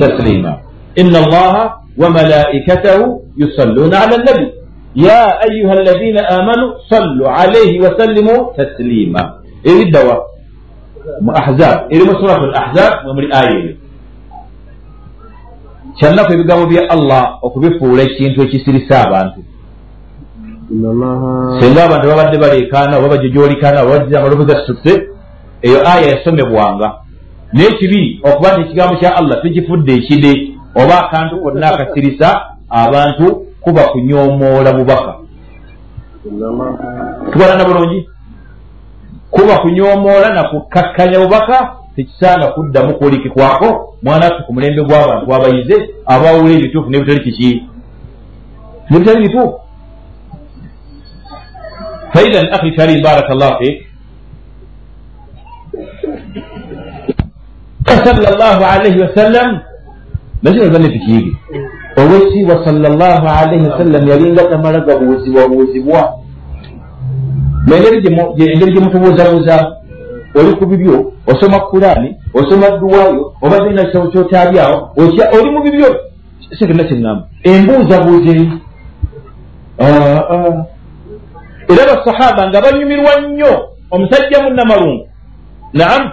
[0.00, 0.58] taslima
[0.94, 4.52] ina allaha wamalaikatahu yusalluuna ala nabi
[4.94, 9.32] ya ayuha alladina amanu sallu alaihi wasallimu taslima
[9.64, 10.26] eriddawa
[11.20, 13.74] mu ahzab eri mu surat al ahzab mwemuli aya eyo
[15.98, 19.40] kyannaku ebigambo bya allah okubifuula ekintu ekisirisa abantu
[21.60, 24.92] singa abantu babadde baleekaana oba bajjo gyolikaana oba bajja amalobo gasutse
[25.62, 27.03] eyo aya yasomebwanga
[27.54, 30.32] n'ekibi okuba tekigambo kya allah tukifudde ekide.
[30.74, 32.28] Oba akantu konna akasirisa
[32.70, 35.14] abantu kuba kunyoomoola bubaka.
[37.32, 38.08] Tubalana bulungi?
[39.30, 45.76] Kuba kunyoomoola nakukakkanya bubaka tekisaana kuddamu kulikikwako mwanaffe ku mulembe gw'abantu abayize
[46.06, 47.62] abawula ebituufu n'ebitali kiki?
[48.90, 49.60] Nebitali bituufu.
[52.12, 53.93] Faidan akhi karim baraka llah fik
[58.04, 59.60] sallallahu alaihi wasallam
[60.42, 61.32] nakino banetukiige
[61.96, 66.12] olwekitiibwa sallallahu alaihi wasallam yalinga tamala gabuuzibwabuuzibwa
[67.74, 69.76] engeri gye mutubuuzabuuza
[70.34, 74.90] oli ku bibyo osoma kulaani osoma duwaayo obadde na kitabo kyotaabyawo
[75.38, 76.00] oli mu bibyo
[76.58, 78.50] sikirina kyeŋŋamba embuuzabuuza eri
[79.78, 80.66] era ah,
[81.68, 82.04] ah.
[82.04, 85.08] basahaba nga banyumirwa nnyo omusajja munnamalungu
[85.72, 86.10] naamu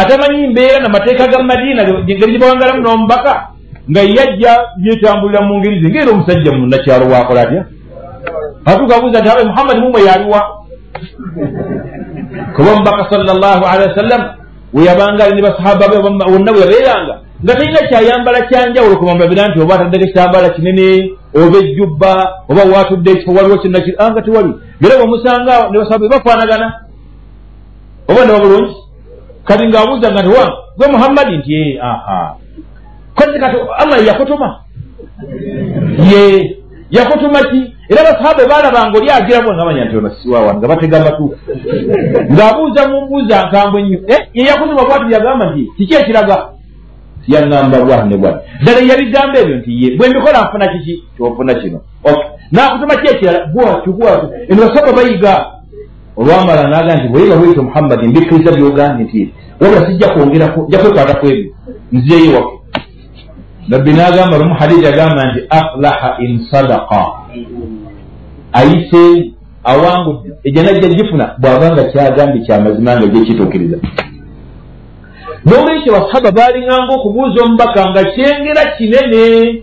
[0.00, 3.32] atamanyi mbeera namateeka ga madiina engeri gyebawangalamu n'omubaka
[3.90, 4.52] nga yajja
[4.84, 7.62] yetambulira mu ngeri ze ngaera omusajja munakyalo wakola atya?
[8.64, 10.40] Atuuka abuuza nti abe muhammadi mumwe yaliwa
[12.54, 14.22] kuba omubaka salllahu alehi wasallam
[14.74, 15.96] weyabanga ali ne basahaba be
[16.32, 17.14] wonna bwe yabeeranga.
[17.44, 20.86] Nga talina kyayambala kyanjawulo kumambabira nti oba ataddeko ekitambala kinene
[21.34, 22.12] oba ejjubba
[22.50, 24.52] oba watudde ekifo waliwo kinaki anga tewali.
[24.84, 26.66] Era bwemusanga ne basahaba bafaanagana.
[28.08, 28.74] Oba ne babulungi
[29.48, 30.44] kati ngaabuuza nga ntiwa
[30.76, 32.36] gwe muhammadi nti ye aha
[33.16, 34.48] kati kati allah yakutuma
[36.10, 36.58] ye.
[36.90, 41.34] Yakutuma ki era basahaba baalabanga oli agirabo ngamanya nti ono siwawa nga batega amatu
[42.32, 43.98] ng'abuuza mu mbuuza nkambwe nnyo
[44.34, 46.36] ye yakutuma bwati byagamba nti kiki ekiraga
[47.28, 49.96] yaŋŋamba bwati ne bwati ddala yabigamba ebyo nti ye.
[49.96, 51.80] Bwe mbikola nfuna kiki kyofuna kino
[52.52, 55.46] naakutuma ki ekirala bwatyo bwatyo eno basaba bayiga
[56.18, 59.20] olwamala naga nti bweyiga bwekyo muhammadi mbikkiriza byogambye nti
[59.60, 61.52] wabula sijja kwongerako nja kwekwataku ebyo.
[61.92, 62.58] Nziyeyo wake
[63.68, 67.06] nabbi n'agamba lumu hadiji agamba nti aflaha in sadaka
[68.52, 69.32] ayise
[69.64, 73.78] awangudde ejja najja gifuna bw'aba nga kyagambye kyamazima nga gyekituukiriza
[75.44, 79.62] n'olwekyo basahaba baalinganga okubuuza omubaka nga kyengera kinene.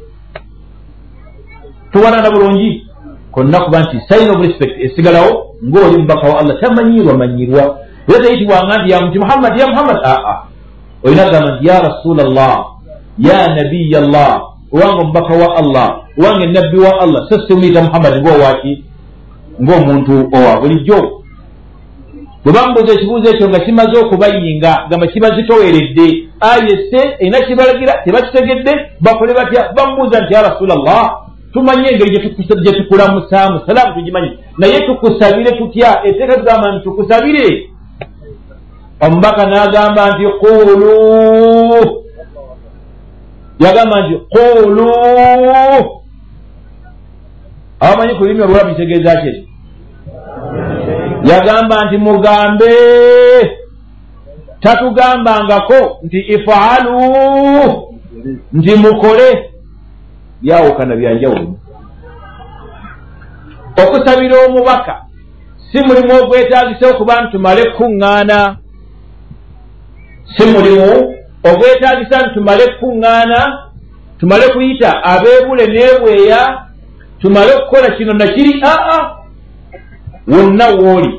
[1.92, 2.85] Tuwanana bulungi
[3.36, 7.78] konna nti sign of respect esigalawo ng'oli mubaka wa allah tamanyirwa manyirwa
[8.10, 9.98] era teyitibwanga nti ya muti muhammad ya muhammad.
[10.04, 10.36] Aa
[11.04, 12.66] olina gamba nti ya rasula llah
[13.18, 14.42] ya nabiya llah
[14.74, 15.88] owange omubaka wa allah
[16.20, 18.84] owange nabbi wa allah so simuyita muhammad ngaowaki
[19.62, 21.22] ng'omuntu owa bulijjo
[22.44, 26.08] bwe bamubuuza ekibuuzo ekyo nga kimaze okubayinga gamba kibazitoweredde
[26.40, 30.76] ayese erina kibalagira tebakitegedde bakole batya bamubuuza nti ya rasula
[31.56, 32.12] llah tumanye engeri
[32.64, 37.70] gye tukulamusaamu salaamu tugimanyi naye tukusabire tutya eteeka tugamba nti tukusabire
[39.00, 40.92] omubaka n'agamba nti qulu
[43.60, 44.90] yagamba nti qulu
[47.80, 49.34] abamanyi ku lulimi olwalabu kitegeeza kye
[51.24, 52.72] yagamba nti mugambe.
[54.66, 57.00] Tatugambangako nti ifaalu
[58.54, 59.50] nti mukole
[60.46, 61.58] byawukana byanjawulo
[63.84, 64.96] okusabira omubaka
[65.72, 68.40] si mulimu ogwetagisa okuba nti tumale kukuŋŋaana
[70.38, 70.92] si mulimu
[71.50, 73.40] ogwetagisa nti tumale kukuŋŋaana
[74.20, 76.42] tumale kuyita abeebule n'ebweya
[77.22, 79.02] tumale okukola kino nakiri aa
[80.28, 81.12] wonna wooli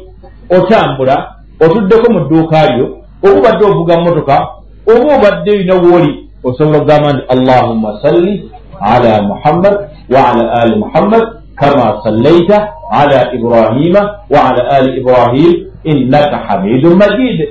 [0.57, 1.16] otambula
[1.61, 2.87] otuddeko mu dduuka lyo
[3.27, 4.37] oba obadde ovuga motoka
[4.87, 6.11] oba obadde olina wooli
[6.45, 8.51] osobola okugamba nti allahumma salli
[8.81, 9.74] ala muhammad
[10.11, 11.22] waala ali muhammad
[11.55, 17.49] kama sallaita ala ibrahima waala ali ibrahim innaka hamidun majid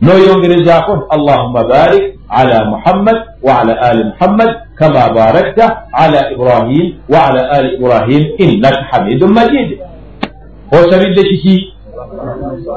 [0.00, 7.74] noyongerezaako nti allahumma barik ala muhammad waala ali muhammad kama barakta ala ibrahim waala ali
[7.74, 9.78] ibrahim innaka hamidun majid.
[10.70, 11.74] Osabidde kiki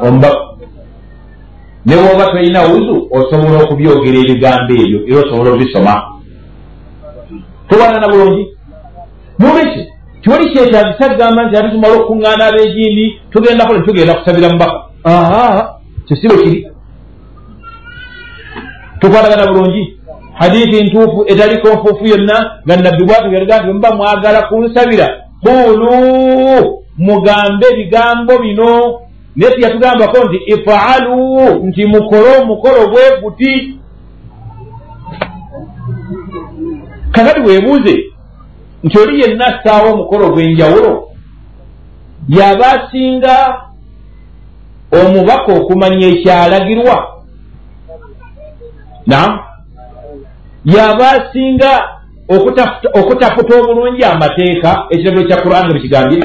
[0.01, 0.53] omubaka
[1.85, 6.12] ne bwoba tolina wuzu osobola okubyogera ebigambo ebyo era osobola obisoma
[7.73, 8.47] tubanana bulungi.
[9.39, 9.85] Nolwekyo
[10.21, 15.69] tiwali kyetagisa kugamba nti ate tumala okukuŋŋaana ab'egindi tugendako ne tugenda kusabira mubaka aa
[16.07, 16.67] kyosibo kiri.
[18.99, 19.97] Tukwatagana bulungi.
[20.33, 25.07] Hadithi ntuufu etaliko nfuufu yonna nga nabbi bwatugerega nti muba mwagala kunsabira
[25.43, 28.99] qulu mugambe ebigambo bino.
[29.35, 31.17] Naye tiyatugambako nti ifaalu
[31.67, 33.77] nti mukole omukolo bwe guti
[37.13, 37.95] kakati weebuuze
[38.83, 40.93] nti oli yenna assaawo omukolo gw'enjawulo
[42.27, 43.35] yaba asinga
[44.99, 46.95] omubaka okumanya ekyalagirwa?
[49.05, 49.31] Nam
[50.65, 51.71] yaba asinga
[52.99, 56.21] okutafuta obulungi amateeka ekiragiro kya qur'an nga bikigambye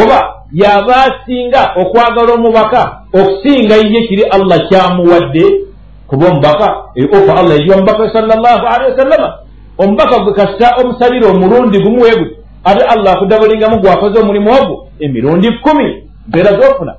[0.00, 0.18] oba
[0.52, 5.44] yaba asinga okwagala omubaka okusinga ye kiri allah kyamuwadde
[6.06, 6.66] kuba omubaka
[7.16, 9.45] ofa allah egiwa mubaka salllahu alehi wasallama
[9.78, 16.02] omubaka gwe kasa omusabire omulundi gumu weguti ate allah akudabulingamu gwakoze omulimu ogwo emirundi kkumi
[16.28, 16.94] mpeera zofuna.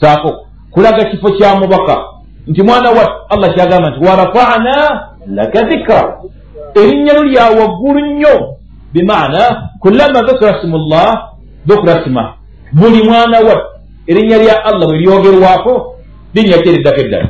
[0.00, 2.04] Saako kulaga kifo kya mubaka.
[2.46, 6.18] Nti mwana wat allah kyagamba nti warafana laka dhikra.
[6.74, 8.56] Erinnya lyo lya waggulu nnyo.
[8.92, 11.28] Bimaana kulama dhukira simu llah
[11.66, 12.34] dhukira sima
[12.72, 13.62] buli mwana wat
[14.06, 15.94] erinnya lya allah bwe lyogerwako
[16.34, 17.28] linnya kyeriddako eddala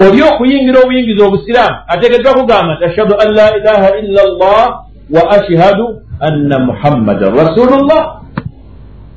[0.00, 4.66] oli okuyingira obuyingiza obusiraamu ateekeddwa kugamba nti ashhadu an la ilaha illa llah
[5.10, 5.84] wa ashhadu
[6.20, 8.20] anna muhammadan rasulullah.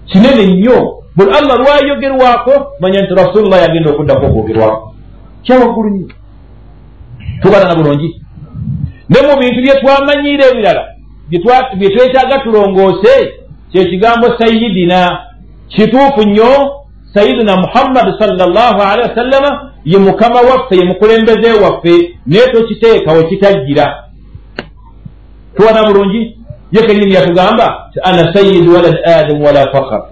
[0.05, 4.93] Kinene nnyo buli allah lwayogerwako manya nti rasulullah yagenda okuddako okwogerwako
[5.43, 6.07] kyawaggulu nnyo
[7.41, 8.21] tubalana bulungi
[9.09, 10.83] ne mu bintu bye twamanyira ebirala
[11.29, 13.33] bye twetaaga tulongoose
[13.71, 15.19] kyekigambo sayidina
[15.67, 16.82] kituufu nnyo
[17.13, 24.03] sayidina muhammadi salllahu alehi wasallama ye mukama waffe ye mukulembeze waffe naye tokiteekawo kitajjira
[25.57, 26.37] tuwana bulungi?
[26.71, 30.03] Ye kenyini yatugamba ti ana sayidu walad adamu wala fakar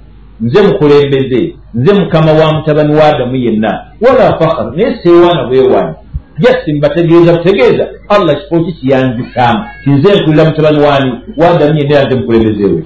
[0.41, 5.95] nze mukulembeze nze mukama wa mutabani wa adamu yenna wala fakar naye seewaana bwewaana
[6.39, 12.05] jasi mbategeeza butegeeza allah kifo ki kiyanzisaamu tinze nkulira mutabani wani wa adamu yenna era
[12.07, 12.83] nze mukulembezeewe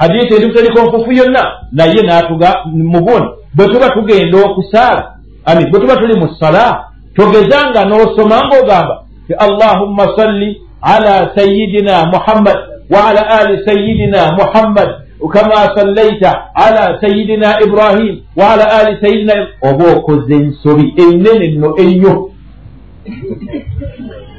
[0.00, 1.42] hadithi entuteriko nfufu yonna
[1.72, 2.48] naye natuga
[2.92, 5.02] mubuni bwe tuba tugenda okusaala
[5.44, 6.84] ami bwe tuba tuli mu sala
[7.16, 8.94] togezanga n'osoma ngaogamba
[9.26, 12.56] ti allahumma salli ala sayidina muhammad
[12.90, 14.90] waala ali sayidina muhammad.
[15.28, 22.30] Kama sallaita ala sayidina ibrahim waala ali sayidina oba okoze ensobi enene nno ennyo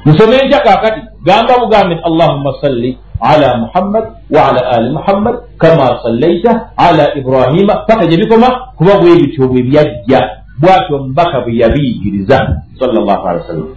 [0.06, 6.70] nsome ntya kakati gamba bugambe nti allahumma salli ala muhammad waala ali muhammad kama sallaita
[6.78, 8.48] ala ibrahima paka gye bikoma
[8.78, 12.38] kuba bwe bityo bwe byajja bwatyo mbaka bwe yabiyigiriza
[12.80, 13.68] salllahu alehi wasallam.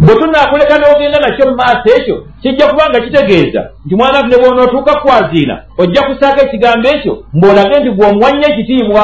[0.00, 4.94] Bwe tunaakuleka n'ogenda nakyo mu maaso ekyo kijja kuba nga kitegeeza nti mwana ne bwonootuuka
[5.00, 9.02] kwaziina ojja kusaako ekigambo ekyo mbwolage nti gweomuwanye ekitiibwa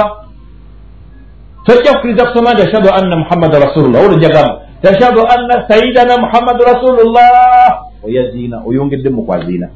[1.65, 4.05] tojja kukkiriza kusoma nti ashhadu anna muhammadan rasulullah.
[4.05, 7.79] Olwo jagamba tashhadu anna sayidana muhammadu rasulullah.
[8.05, 9.69] Oyaziina oyongedde mu kwaziina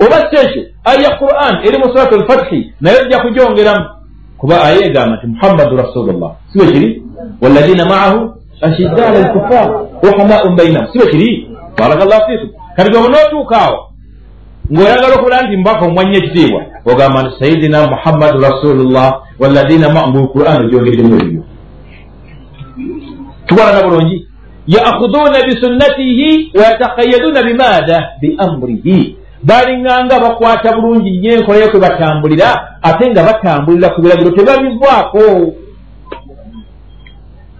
[0.00, 3.86] oba si ekyo aya quran eri mu suratu lfathi naye ojja kugyongeramu
[4.38, 6.30] kuba aya egamba nti muhammadu rasulullah.
[6.52, 7.02] Si bwe kiri
[7.40, 9.68] waladina maahu ashidda ala lkufar
[10.02, 12.50] wahamaun bainahum si bwe kiri barakallahu fikum.
[12.76, 13.92] Kati gwe bonootuuka awo
[14.72, 21.14] ng'oyagala okubula nti mbaka omwanya ekitiibwa ogamba nti sayidina muhammadu rasulullah waladina maahu quran ogyogeddemu
[21.20, 21.42] ebyo
[23.46, 24.26] tukolana bulungi
[24.66, 33.22] yaakhuduna bisunnatihi wayatakhayaduna bimaada biamurihi balinganga bakwata bulungi nnyo enkola yo kwe batambulira ate nga
[33.22, 35.54] batambulira ku biragiro tebabivaako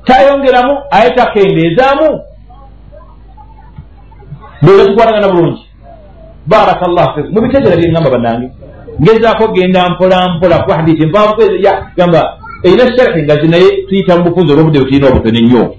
[0.04, 2.20] tayongeramu aye takendeezaamu
[4.62, 5.62] bweza tukwatagana bulungi
[6.46, 8.50] baraka llahu fikum mubitegeera byeŋŋamba bannange
[9.00, 11.42] ngezaako genda mpola mpola kuba hadithi mpanvu
[11.96, 15.74] gamba erina sharhi nga zinaye tuyita mu bufunzi olwobudde butulina obutone nnyo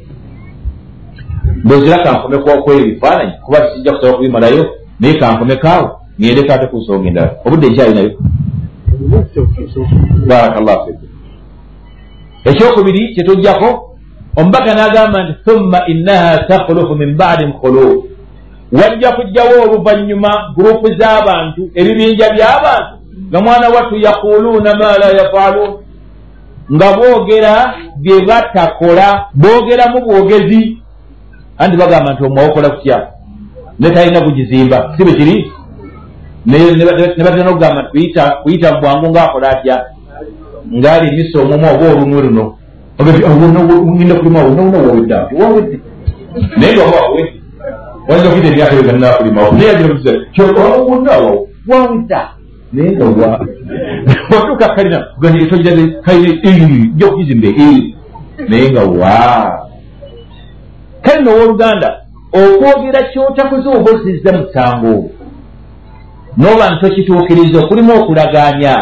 [1.63, 4.65] mbwezira kankome kwokweyo ebifaananyi kuba sijja kusaba kubimalayo
[4.99, 5.89] naye kankome kaawe
[6.21, 8.11] ngende kaate ku nsonga endala obudde nkyalinayo
[10.27, 11.09] barakallahu fikum
[12.45, 13.69] ekyokubiri kyetujjako
[14.37, 18.03] omubaka n'agamba nti thumma innaha takhulufu min baadi nkhuluf
[18.71, 22.95] wajja kujjawo oluvannyuma gurupu z'abantu ebibinja by'abantu
[23.29, 25.73] nga mwana wattu yaquluuna ma la yafaaluun
[26.73, 30.77] nga boogera bye batakola boogeramu bwogezi
[31.63, 33.07] anti bagamba nti omwawokola kutya?
[33.79, 34.93] Ne talina kugizimba.
[34.97, 35.51] Si bwe kiri?
[36.45, 39.85] Ne batera nokugamba nti kuyita bwangu ngaakola atya?
[40.73, 42.55] Ngaali emisa omuma oba olunwe luno.
[43.01, 45.79] Ngenda kulima wona wawedde ati wawedde
[46.57, 47.41] naye nga wawedde
[48.07, 52.15] wajja kuita emyaka yo ganna kulimawo naye yagirawonaawo wawedde
[52.73, 53.47] naye nga wa
[54.31, 55.05] watuuka kalina
[55.49, 56.33] tojirabe kalina
[56.95, 57.47] jja okugizimba
[58.49, 59.62] naye nga wa
[61.03, 61.89] kale nowooluganda
[62.33, 64.93] okwogera kyotakoze oba ozizza musango
[66.37, 68.73] noba ntokituukiriza okulimu okulagaanya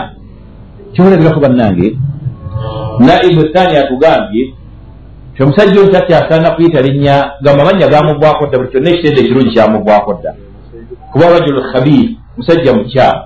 [0.94, 1.98] kyolabirako bannange.
[3.00, 4.54] Naibu thani atugambye
[5.36, 10.14] ti omusajja oyo tatyasaana kuyita linnya gamba amannya gamugwako dda buli kyonna ekitende ekirungi kyamugwako
[10.14, 10.36] dda.
[11.12, 13.22] Kuba rajulu khabir musajja mukyamu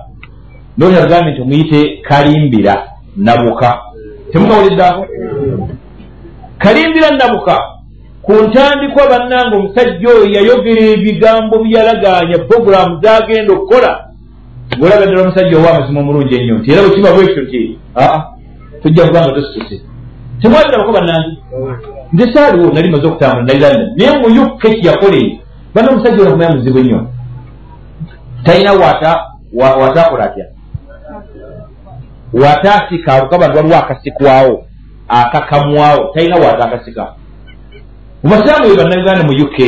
[0.78, 2.74] noyo agambye nti omuyite kalimbira
[3.16, 3.78] nabuka.
[4.32, 5.06] Temukawuliddeako
[6.58, 7.75] kalimbira nabuka
[8.26, 13.92] ku ntandikwa bannanga omusajja oyo yayogera ebigambo byalagaanya puroguramu zagenda okukola.
[14.76, 17.60] Ngaolaga ddala omusajja owa amazima omulungi ennyo nti era bwekiba bwekyo nti
[17.96, 18.18] aa
[18.82, 19.76] tujja kuba nga tosituse
[20.40, 21.32] temwalirabako bannange?
[22.12, 23.90] Nze saaliwo nali maze okutambula nali london.
[23.96, 25.40] Naye muyukke kiyakolere
[25.74, 27.00] banna omusajja ono kumanya muzibu ennyo.
[28.44, 28.72] Talina
[29.52, 30.46] watakola atya?
[32.32, 34.64] Wataasika alukabantu waliwo akasikwawo
[35.08, 36.64] akakamwawo talina wata
[38.26, 39.58] mubasiraamu be bannayuganda mu uk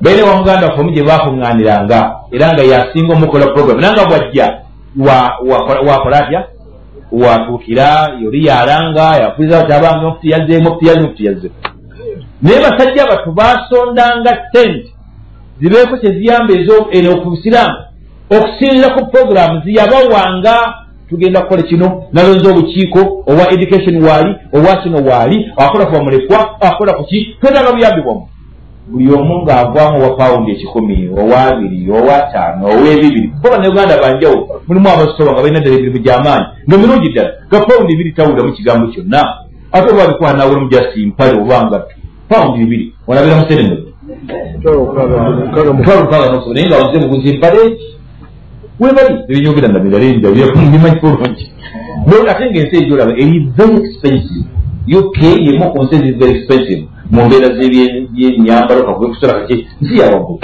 [0.00, 2.00] beere wa muganda waffe omu gye bakuŋŋaaniranga
[2.32, 4.46] era nga yasinga omukola program era nga bwajja
[5.86, 6.40] wakola atya?
[7.12, 11.50] Watuukira yoli yalanga yafuliza tabanga omufuti yazzeemu omufuti yazze omufuti yazze.
[12.42, 14.88] Naye basajja batu basondanga sente
[15.60, 16.54] zibeeko kyeziyamba
[16.92, 17.78] eno ku busiraamu
[18.30, 20.54] okusinziira ku programu ziyabawanga
[21.10, 26.92] tugenda kukola kino nalonza obukiiko obwa education waali obwa kino waali akola ku bamulekwa akola
[26.92, 28.28] ku ki twetaaga buyambi bwamu
[28.90, 35.42] buli omu ng'avaamu owa pawundi ekikumi owaabiri owataano ow'ebibiri kuba bannayuganda banjawulo mulimu abasoba nga
[35.42, 39.20] balina ddala emirimu gy'amaanyi nga mirungi ddala nga pawundi ibiri tawuliramu kigambo kyonna
[39.72, 41.94] ate oba bikuwa nawulamu jasi mpale oba ngatto
[42.28, 43.76] pawundi bibiri olabira musereme
[44.54, 47.62] mutwalo mukaaga nosoba naye nga waze muguzi mpale
[48.80, 54.44] webali ebinyogera nga bigalenjabimanyi bulungi ate ngaensi egyolaba eri very expensive.
[54.98, 56.82] Uk yemu ku nsi ezi very expensive.
[57.10, 60.40] Mu mbeera z'ebyenyambalo kakubekusula kaki nsi yawaggulu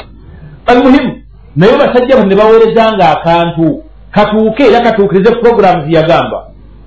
[0.67, 1.13] almuhimu
[1.57, 6.47] naye basajja bano ne baweerezanga akantu katuuke era katuukirize programs yagamba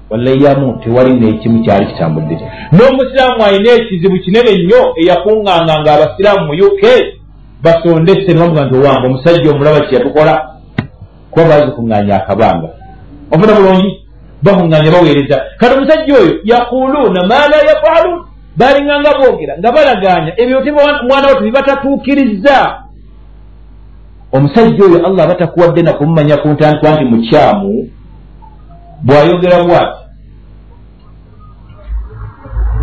[0.10, 2.38] wallayamu tewali nekimu kyali kitambudde
[2.72, 6.82] n'omusiraamu alina ekizibu kinene nnyo eyakuŋŋanganga abasiraamu mu uk
[7.64, 10.59] basonde sse nebamuga nti owange omusajja omulaba kyeyatukola
[11.32, 12.70] kuba bazikuŋŋaanya akabanga
[13.32, 13.90] ofuna bulungi?
[14.44, 18.20] Bakuŋŋaanya baweereza kati omusajja oyo yaquluuna ma la yafaaluun
[18.58, 20.60] balinganga boogera nga balagaanya ebyo
[21.08, 22.58] mwana wattu bibatatuukiriza
[24.32, 27.74] omusajja oyo allah aba takuwadde nakumumanya ku ntandikwa nti mukyamu
[29.06, 30.00] bw'ayogera bwati?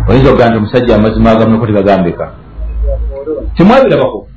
[0.09, 2.25] Oyinza okugaa nti omusajja amazima agamunako tebagambeka
[3.55, 4.27] temwabirabako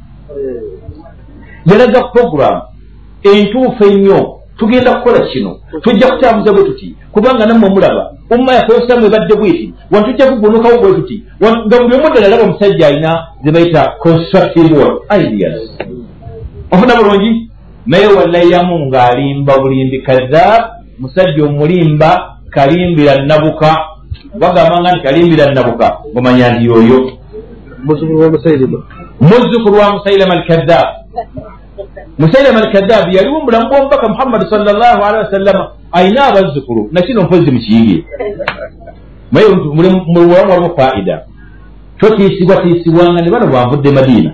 [1.67, 2.63] yalaga programu
[3.23, 5.57] entuufu ennyo tugenda kukola kino.
[5.83, 10.95] Tujja kutambuza bwe tuti kubanga nammwe omulaba umma yakoyosamu ebadde bweti wano tujja kugunukawo bwe
[10.95, 14.87] tuti nga buli omu ddala alaba omusajja alina ze bayita constructive
[15.21, 15.61] ideas.
[16.73, 17.51] Ofuna bulungi?
[17.87, 20.63] Naye walayiramu ng'alimba bulimbi kadhaab
[20.99, 23.77] musajja omulimba kalimbira nabuka.
[24.39, 27.13] Bagambanga nti kalimbira nabuka omanya nti yoyo.
[29.21, 30.89] Muzzukulu wa musailama alkadhaab
[32.19, 38.05] musailama alkadhaabu yaliwo omulamu bwomubaka muhammadi salllahu alehi wasallama ayina abazzukulu nakino mpozi mukiyige
[39.33, 41.25] naye mubulamu waliwo faida.
[41.99, 44.33] Totiisibwa tiisibwanga ne bano banvudde madiina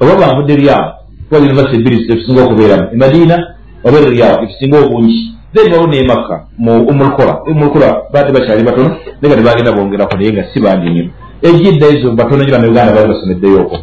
[0.00, 0.92] oba banvudde ryawo
[1.28, 2.88] kuba univesity bbiri ekisinga okubeeramu.
[2.92, 3.54] Emadiina
[3.84, 5.34] oba eryawo ekisinga obungi.
[5.54, 10.60] Then bawo nemakka omulkola omulkola baate bakyali batono naye nga tebagenda bongerako naye nga si
[10.60, 11.04] bangi nyo
[11.42, 13.78] ejidda ezo batono nyo banauganda baali basomeddeyooko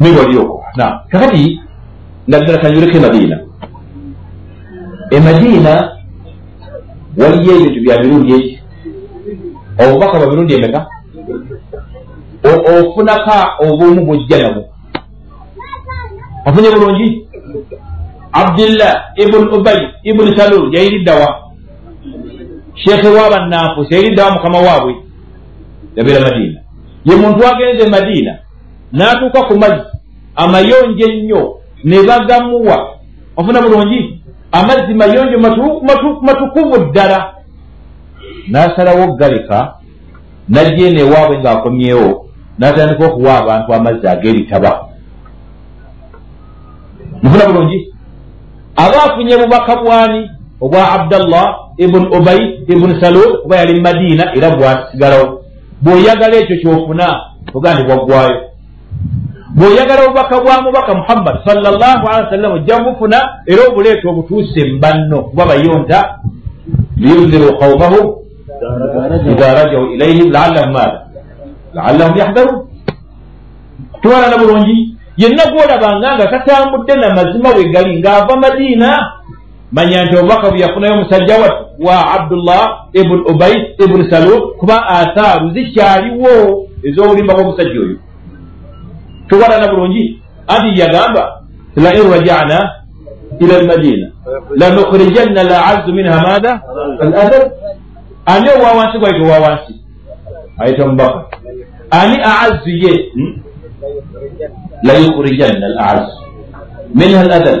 [0.00, 1.60] miwalioko na kakati
[2.28, 3.36] nga ddala kanyoleko emadiina
[5.16, 5.72] emadiina
[7.16, 8.54] waliyo ebintu bya mirundi eki
[9.78, 10.86] obubaka bwa mirundi emeka?
[12.44, 14.64] Ofunaka obumu bwojja nabwo.
[16.46, 17.28] Ofunye bulungi?
[18.32, 21.28] Abdullah ibuni ubay ibuni salul yayiriddawa
[22.74, 24.94] sheekhe wabananfusi yayiriddawa mukama waabwe?
[25.96, 26.60] Yabeera madiina
[27.04, 28.38] ye muntu agenze madiina
[28.92, 29.84] n'atuuka ku mazzi
[30.36, 31.42] amayonjo ennyo
[31.84, 32.88] ne bagamuwa.
[33.36, 34.20] Ofuna bulungi?
[34.52, 35.38] Amazzi mayonjo
[36.22, 37.34] matukuvu ddala.
[38.48, 39.74] N'asalawo galeka
[40.48, 42.26] najja eno ewaabwe ng'akomyewo
[42.58, 44.88] n'atandika okuwa abantu amazzi ag'ebitaba.
[47.22, 47.78] Mufuna bulungi?
[48.76, 50.30] Aba afunye bubaka bwani
[50.60, 51.46] obwa abdallah
[51.78, 55.40] ibuni ubay ibuni salul kuba yali madiina era bwasigalawo
[55.82, 57.06] bw'oyagala ekyo kyofuna
[57.54, 58.53] ogandibwa ggwayo
[59.54, 65.18] bw'oyagala obubaka bwa mubaka muhammad salllahu alehi wasallama ojja bufuna era obuleeta obutuuse mu banno
[65.30, 66.18] kuba bayonta
[66.96, 68.00] liyunziru qaumahu
[69.30, 70.98] idha rajau ilaihim laallahum maada
[71.74, 72.58] laallahum yahdarun.
[74.02, 79.12] Tuwalana bulungi yenna gwolabanga nga katambudde na mazima we gali ng'ava madiina
[79.72, 81.34] manya nti obubaka bwe yafunayo omusajja
[81.78, 86.32] wa abdullah ibuni ubay ibuni salul kuba athaaru zikyaliwo
[86.88, 87.98] ez'obulimba bw'omusajja oyo
[89.28, 91.40] tuwalana bulungi anti yagamba
[91.76, 92.72] lain rajana
[93.40, 94.06] ila lmadina
[94.56, 96.62] lanukhrijanna laazzu minha maatha
[97.00, 97.52] aladab
[98.26, 99.74] ani owawansi gwaite owawansi
[100.58, 101.24] ayita mubaka
[101.90, 103.12] ani aazzu ye.
[104.82, 106.16] Layukhrijanna alaazzu
[106.94, 107.60] minha aladab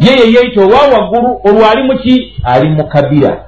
[0.00, 3.44] ye yeyeita owawaggulu olwo ali muki ali mu kabira.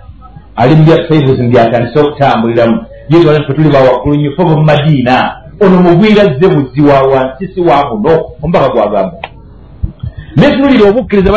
[0.56, 6.48] Ali mubyasaivuzi byatandise okutambuliramu yetwala fe tuli bawaggulu nyo fe mu madiina ono mugwira zze
[6.48, 9.16] buzzi wa wansi si wa muno omubaka gwagamba.
[10.36, 11.32] Naye tunulira obukkiriza